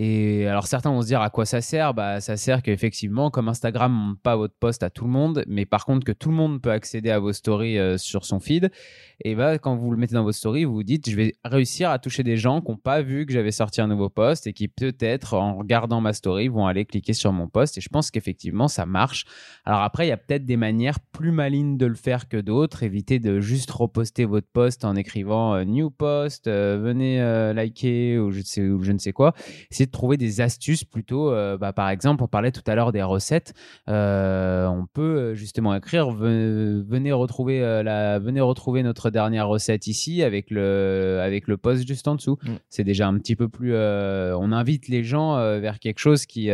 Et 0.00 0.46
alors 0.46 0.68
certains 0.68 0.92
vont 0.92 1.02
se 1.02 1.08
dire 1.08 1.20
à 1.20 1.28
quoi 1.28 1.44
ça 1.44 1.60
sert? 1.60 1.92
Bah 1.92 2.20
ça 2.20 2.36
sert 2.36 2.62
qu'effectivement, 2.62 3.32
comme 3.32 3.48
Instagram 3.48 3.92
montre 3.92 4.20
pas 4.20 4.36
votre 4.36 4.54
post 4.54 4.84
à 4.84 4.90
tout 4.90 5.04
le 5.04 5.10
monde, 5.10 5.42
mais 5.48 5.66
par 5.66 5.84
contre 5.84 6.06
que 6.06 6.12
tout 6.12 6.30
le 6.30 6.36
monde 6.36 6.62
peut 6.62 6.70
accéder 6.70 7.10
à 7.10 7.18
vos 7.18 7.32
stories 7.32 7.78
euh, 7.78 7.98
sur 7.98 8.24
son 8.24 8.38
feed. 8.38 8.70
Et 9.24 9.34
bah 9.34 9.58
quand 9.58 9.74
vous 9.74 9.90
le 9.90 9.96
mettez 9.96 10.14
dans 10.14 10.22
vos 10.22 10.30
stories, 10.30 10.64
vous 10.66 10.74
vous 10.74 10.82
dites 10.84 11.10
je 11.10 11.16
vais 11.16 11.34
réussir 11.44 11.90
à 11.90 11.98
toucher 11.98 12.22
des 12.22 12.36
gens 12.36 12.60
qui 12.60 12.70
n'ont 12.70 12.76
pas 12.76 13.02
vu 13.02 13.26
que 13.26 13.32
j'avais 13.32 13.50
sorti 13.50 13.80
un 13.80 13.88
nouveau 13.88 14.08
post 14.08 14.46
et 14.46 14.52
qui 14.52 14.68
peut-être 14.68 15.34
en 15.34 15.56
regardant 15.56 16.00
ma 16.00 16.12
story 16.12 16.46
vont 16.46 16.68
aller 16.68 16.84
cliquer 16.84 17.12
sur 17.12 17.32
mon 17.32 17.48
post. 17.48 17.76
Et 17.76 17.80
je 17.80 17.88
pense 17.88 18.12
qu'effectivement 18.12 18.68
ça 18.68 18.86
marche. 18.86 19.24
Alors 19.64 19.80
après 19.82 20.06
il 20.06 20.10
y 20.10 20.12
a 20.12 20.16
peut-être 20.16 20.44
des 20.44 20.56
manières 20.56 21.00
plus 21.00 21.32
malines 21.32 21.76
de 21.76 21.86
le 21.86 21.96
faire 21.96 22.28
que 22.28 22.36
d'autres. 22.36 22.84
Évitez 22.84 23.18
de 23.18 23.40
juste 23.40 23.72
reposter 23.72 24.26
votre 24.26 24.46
post 24.52 24.84
en 24.84 24.94
écrivant 24.94 25.56
euh, 25.56 25.64
new 25.64 25.90
post, 25.90 26.46
euh, 26.46 26.78
venez 26.80 27.18
liker 27.52 28.20
ou 28.20 28.30
je 28.30 28.92
ne 28.92 28.98
sais 28.98 29.10
quoi 29.10 29.34
de 29.88 29.92
trouver 29.92 30.16
des 30.16 30.40
astuces 30.40 30.84
plutôt. 30.84 31.32
Euh, 31.32 31.58
bah, 31.58 31.72
par 31.72 31.88
exemple, 31.90 32.22
on 32.22 32.28
parlait 32.28 32.52
tout 32.52 32.62
à 32.66 32.74
l'heure 32.74 32.92
des 32.92 33.02
recettes. 33.02 33.54
Euh, 33.88 34.66
on 34.66 34.86
peut 34.86 35.02
euh, 35.02 35.34
justement 35.34 35.74
écrire 35.74 36.10
venez 36.10 37.12
retrouver 37.12 37.60
la 37.82 38.18
venez 38.18 38.40
retrouver 38.40 38.82
notre 38.82 39.10
dernière 39.10 39.48
recette 39.48 39.86
ici 39.86 40.22
avec 40.22 40.50
le 40.50 41.20
avec 41.22 41.48
le 41.48 41.56
post 41.56 41.86
juste 41.86 42.06
en 42.08 42.14
dessous. 42.14 42.38
Mm. 42.42 42.54
C'est 42.68 42.84
déjà 42.84 43.08
un 43.08 43.18
petit 43.18 43.36
peu 43.36 43.48
plus. 43.48 43.74
on 43.74 44.52
invite 44.52 44.88
les 44.88 45.02
gens 45.02 45.36
vers 45.58 45.78
quelque 45.78 45.98
chose 45.98 46.26
qui 46.26 46.50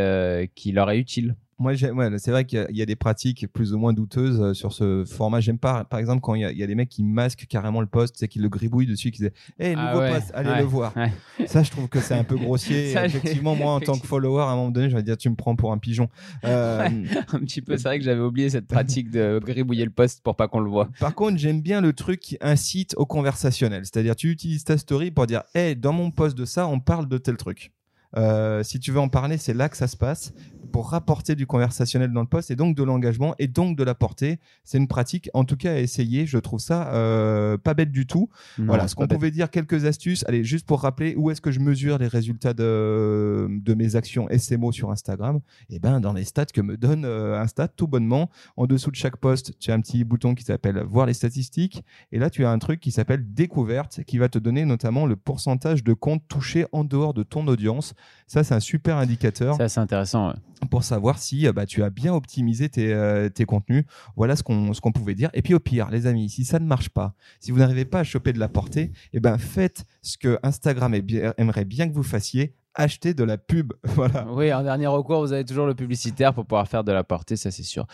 qui 0.54 0.72
leur 0.72 0.90
est 0.90 0.98
utile. 0.98 1.36
Moi, 1.58 1.74
c'est 1.76 2.30
vrai 2.30 2.44
qu'il 2.44 2.66
y, 2.70 2.82
a 2.82 2.86
des 2.86 2.96
pratiques 2.96 3.46
plus 3.52 3.72
ou 3.72 3.78
moins 3.78 3.92
douteuses 3.92 4.40
euh, 4.40 4.54
sur 4.54 4.72
ce 4.72 5.04
format. 5.04 5.40
J'aime 5.40 5.58
pas, 5.58 5.84
par 5.84 6.00
exemple, 6.00 6.20
quand 6.20 6.34
il 6.34 6.42
y, 6.42 6.62
a 6.62 6.66
des 6.66 6.74
mecs 6.74 6.88
qui 6.88 7.04
masquent 7.04 7.46
carrément 7.46 7.80
le 7.80 7.86
post, 7.86 8.16
c'est 8.18 8.26
qu'ils 8.26 8.42
le 8.42 8.48
gribouillent 8.48 8.86
dessus, 8.86 9.10
qui 9.12 9.22
disent 9.22 9.32
Hé, 9.58 9.74
ah 9.76 9.94
nouveau 9.94 10.14
post, 10.14 10.32
allez 10.34 10.60
le 10.60 10.66
voir. 10.66 10.92
Ça, 11.46 11.62
je 11.62 11.70
trouve 11.70 11.88
que 11.88 12.00
c'est 12.00 12.14
un 12.14 12.24
peu 12.24 12.36
grossier. 12.36 12.92
effectivement, 13.04 13.54
moi, 13.54 13.72
en 13.72 13.80
tant 13.80 13.96
que 13.96 14.06
follower, 14.06 14.42
à 14.42 14.46
un 14.46 14.56
moment 14.56 14.70
donné, 14.70 14.90
je 14.90 14.96
vais 14.96 15.02
dire 15.02 15.16
Tu 15.16 15.30
me 15.30 15.36
prends 15.36 15.54
pour 15.56 15.72
un 15.72 15.78
pigeon. 15.78 16.08
Euh, 16.44 16.88
un 17.32 17.38
petit 17.40 17.62
peu, 17.62 17.76
c'est 17.76 17.84
vrai 17.88 17.98
que 17.98 18.04
j'avais 18.04 18.20
oublié 18.20 18.50
cette 18.50 18.66
pratique 18.66 19.10
de 19.10 19.40
gribouiller 19.42 19.84
le 19.84 19.90
post 19.90 20.22
pour 20.22 20.36
pas 20.36 20.46
qu'on 20.46 20.60
le 20.60 20.68
voit. 20.68 20.88
Par 21.00 21.14
contre, 21.14 21.38
j'aime 21.38 21.62
bien 21.62 21.80
le 21.80 21.92
truc 21.92 22.20
qui 22.20 22.36
incite 22.40 22.94
au 22.98 23.06
conversationnel. 23.06 23.82
C'est-à-dire, 23.84 24.14
tu 24.14 24.30
utilises 24.30 24.64
ta 24.64 24.76
story 24.76 25.10
pour 25.10 25.26
dire 25.26 25.42
Hé, 25.54 25.74
dans 25.74 25.92
mon 25.92 26.10
post 26.10 26.36
de 26.36 26.44
ça, 26.44 26.66
on 26.66 26.80
parle 26.80 27.08
de 27.08 27.18
tel 27.18 27.36
truc. 27.36 27.72
Euh, 28.16 28.62
si 28.62 28.78
tu 28.78 28.92
veux 28.92 29.00
en 29.00 29.08
parler, 29.08 29.38
c'est 29.38 29.54
là 29.54 29.68
que 29.68 29.76
ça 29.76 29.88
se 29.88 29.96
passe 29.96 30.32
pour 30.74 30.90
rapporter 30.90 31.37
du 31.37 31.46
conversationnel 31.46 32.10
dans 32.10 32.20
le 32.20 32.26
poste 32.26 32.50
et 32.50 32.56
donc 32.56 32.76
de 32.76 32.82
l'engagement 32.82 33.37
et 33.38 33.46
donc 33.46 33.76
de 33.78 33.84
la 33.84 33.94
portée. 33.94 34.40
C'est 34.64 34.76
une 34.76 34.88
pratique, 34.88 35.30
en 35.32 35.44
tout 35.44 35.56
cas, 35.56 35.74
à 35.74 35.78
essayer. 35.78 36.26
Je 36.26 36.37
trouve 36.37 36.58
ça 36.58 36.92
euh, 36.94 37.56
pas 37.56 37.74
bête 37.74 37.92
du 37.92 38.08
tout. 38.08 38.28
voilà, 38.58 38.88
ce 38.88 38.96
qu'on 38.96 39.06
pouvait 39.06 39.30
dire, 39.30 39.50
quelques 39.50 39.84
astuces. 39.84 40.24
Allez, 40.26 40.42
juste 40.42 40.66
pour 40.66 40.80
rappeler, 40.80 41.14
où 41.14 41.30
est-ce 41.30 41.40
que 41.40 41.52
je 41.52 41.60
mesure 41.60 41.98
les 41.98 42.08
résultats 42.08 42.54
de, 42.54 43.46
de 43.48 43.74
mes 43.74 43.94
actions 43.94 44.26
SMO 44.37 44.72
sur 44.72 44.90
Instagram? 44.90 45.38
Eh 45.70 45.78
ben, 45.78 46.00
dans 46.00 46.12
les 46.12 46.24
stats 46.24 46.46
que 46.46 46.60
me 46.60 46.76
donne 46.76 47.04
euh, 47.04 47.40
Insta, 47.40 47.68
tout 47.68 47.87
bonnement. 47.87 48.28
En 48.56 48.66
dessous 48.66 48.90
de 48.90 48.96
chaque 48.96 49.18
poste, 49.18 49.56
tu 49.60 49.70
as 49.70 49.74
un 49.74 49.80
petit 49.80 50.02
bouton 50.02 50.34
qui 50.34 50.42
s'appelle 50.42 50.82
Voir 50.88 51.06
les 51.06 51.14
statistiques. 51.14 51.84
Et 52.10 52.18
là, 52.18 52.30
tu 52.30 52.44
as 52.44 52.50
un 52.50 52.58
truc 52.58 52.80
qui 52.80 52.90
s'appelle 52.90 53.22
Découverte, 53.32 54.02
qui 54.02 54.18
va 54.18 54.28
te 54.28 54.40
donner 54.40 54.64
notamment 54.64 55.06
le 55.06 55.14
pourcentage 55.14 55.84
de 55.84 55.92
comptes 55.92 56.24
touchés 56.26 56.66
en 56.72 56.82
dehors 56.82 57.14
de 57.14 57.22
ton 57.22 57.46
audience. 57.46 57.94
Ça, 58.26 58.42
c'est 58.42 58.56
un 58.56 58.60
super 58.60 58.96
indicateur. 58.96 59.56
C'est 59.68 59.78
intéressant 59.78 60.32
pour 60.66 60.85
savoir 60.85 61.18
si 61.18 61.46
euh, 61.46 61.53
bah, 61.53 61.66
tu 61.66 61.83
as 61.83 61.90
bien 61.90 62.14
optimisé 62.14 62.68
tes, 62.68 62.92
euh, 62.92 63.29
contenus. 63.46 63.85
Voilà 64.16 64.37
ce 64.37 64.42
qu'on 64.42 64.92
pouvait 64.92 65.14
dire. 65.14 65.31
Et 65.35 65.42
puis 65.42 65.55
au 65.55 65.61
pire, 65.61 65.90
les 65.90 66.07
amis, 66.07 66.29
si 66.31 66.44
ça 66.44 66.59
ne 66.59 66.66
marche 66.66 66.88
pas, 66.88 67.14
si 67.40 67.50
vous 67.50 67.59
n'arrivez 67.59 67.85
pas 67.85 68.00
à 68.00 68.05
choper 68.05 68.33
de 68.33 68.38
la 68.38 68.48
portée, 68.48 68.92
eh 69.12 69.20
ben, 69.20 69.38
faites 69.38 69.85
ce 70.03 70.18
que 70.18 70.38
Instagram 70.42 70.94
aimerait 71.38 71.64
bien 71.64 71.88
que 71.88 71.94
vous 71.94 72.03
fassiez, 72.03 72.55
acheter 72.74 73.14
de 73.14 73.24
la 73.24 73.38
pub. 73.38 73.72
Voilà. 73.94 74.27
Oui, 74.33 74.53
en 74.53 74.62
dernier 74.62 74.88
recours, 74.88 75.20
vous 75.20 75.33
avez 75.33 75.44
toujours 75.44 75.66
le 75.66 75.74
publicitaire 75.74 76.35
pour 76.35 76.44
pouvoir 76.44 76.66
faire 76.66 76.83
de 76.83 76.90
la 76.90 77.05
portée, 77.05 77.37
ça 77.37 77.50
c'est 77.53 77.62
sûr. 77.62 77.87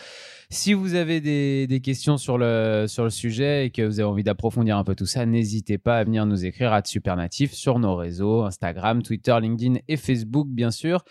Si 0.49 0.73
vous 0.73 0.95
avez 0.95 1.21
des, 1.21 1.81
questions 1.81 2.17
sur 2.17 2.37
le, 2.37 2.85
sur 2.87 3.03
le 3.03 3.11
sujet 3.11 3.67
et 3.67 3.69
que 3.69 3.83
vous 3.83 3.99
avez 3.99 4.09
envie 4.09 4.23
d'approfondir 4.23 4.77
un 4.77 4.83
peu 4.83 4.95
tout 4.95 5.05
ça, 5.05 5.25
n'hésitez 5.25 5.77
pas 5.77 5.97
à 5.97 6.03
venir 6.03 6.25
nous 6.25 6.45
écrire 6.45 6.73
à 6.73 6.81
Supernatif 6.83 7.53
sur 7.53 7.77
nos 7.77 7.95
réseaux, 7.95 8.43
Instagram, 8.43 9.03
Twitter, 9.03 9.37
LinkedIn 9.39 9.75
et 9.87 9.97
Facebook, 9.97 10.47
bien 10.49 10.71
sûr. 10.71 11.03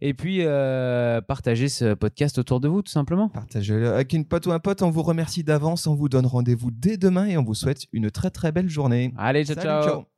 Et 0.00 0.14
puis, 0.14 0.40
euh, 0.42 1.20
partagez 1.20 1.68
ce 1.68 1.94
podcast 1.94 2.38
autour 2.38 2.60
de 2.60 2.68
vous, 2.68 2.82
tout 2.82 2.92
simplement. 2.92 3.28
Partagez-le 3.28 3.88
avec 3.88 4.12
une 4.12 4.26
pote 4.26 4.46
ou 4.46 4.52
un 4.52 4.58
pote. 4.58 4.82
On 4.82 4.90
vous 4.90 5.02
remercie 5.02 5.42
d'avance. 5.44 5.86
On 5.86 5.94
vous 5.94 6.08
donne 6.08 6.26
rendez-vous 6.26 6.70
dès 6.70 6.96
demain 6.96 7.26
et 7.26 7.36
on 7.38 7.44
vous 7.44 7.54
souhaite 7.54 7.86
une 7.92 8.10
très 8.10 8.30
très 8.30 8.52
belle 8.52 8.68
journée. 8.68 9.14
Allez, 9.16 9.44
ciao, 9.44 9.56
ciao. 9.56 10.15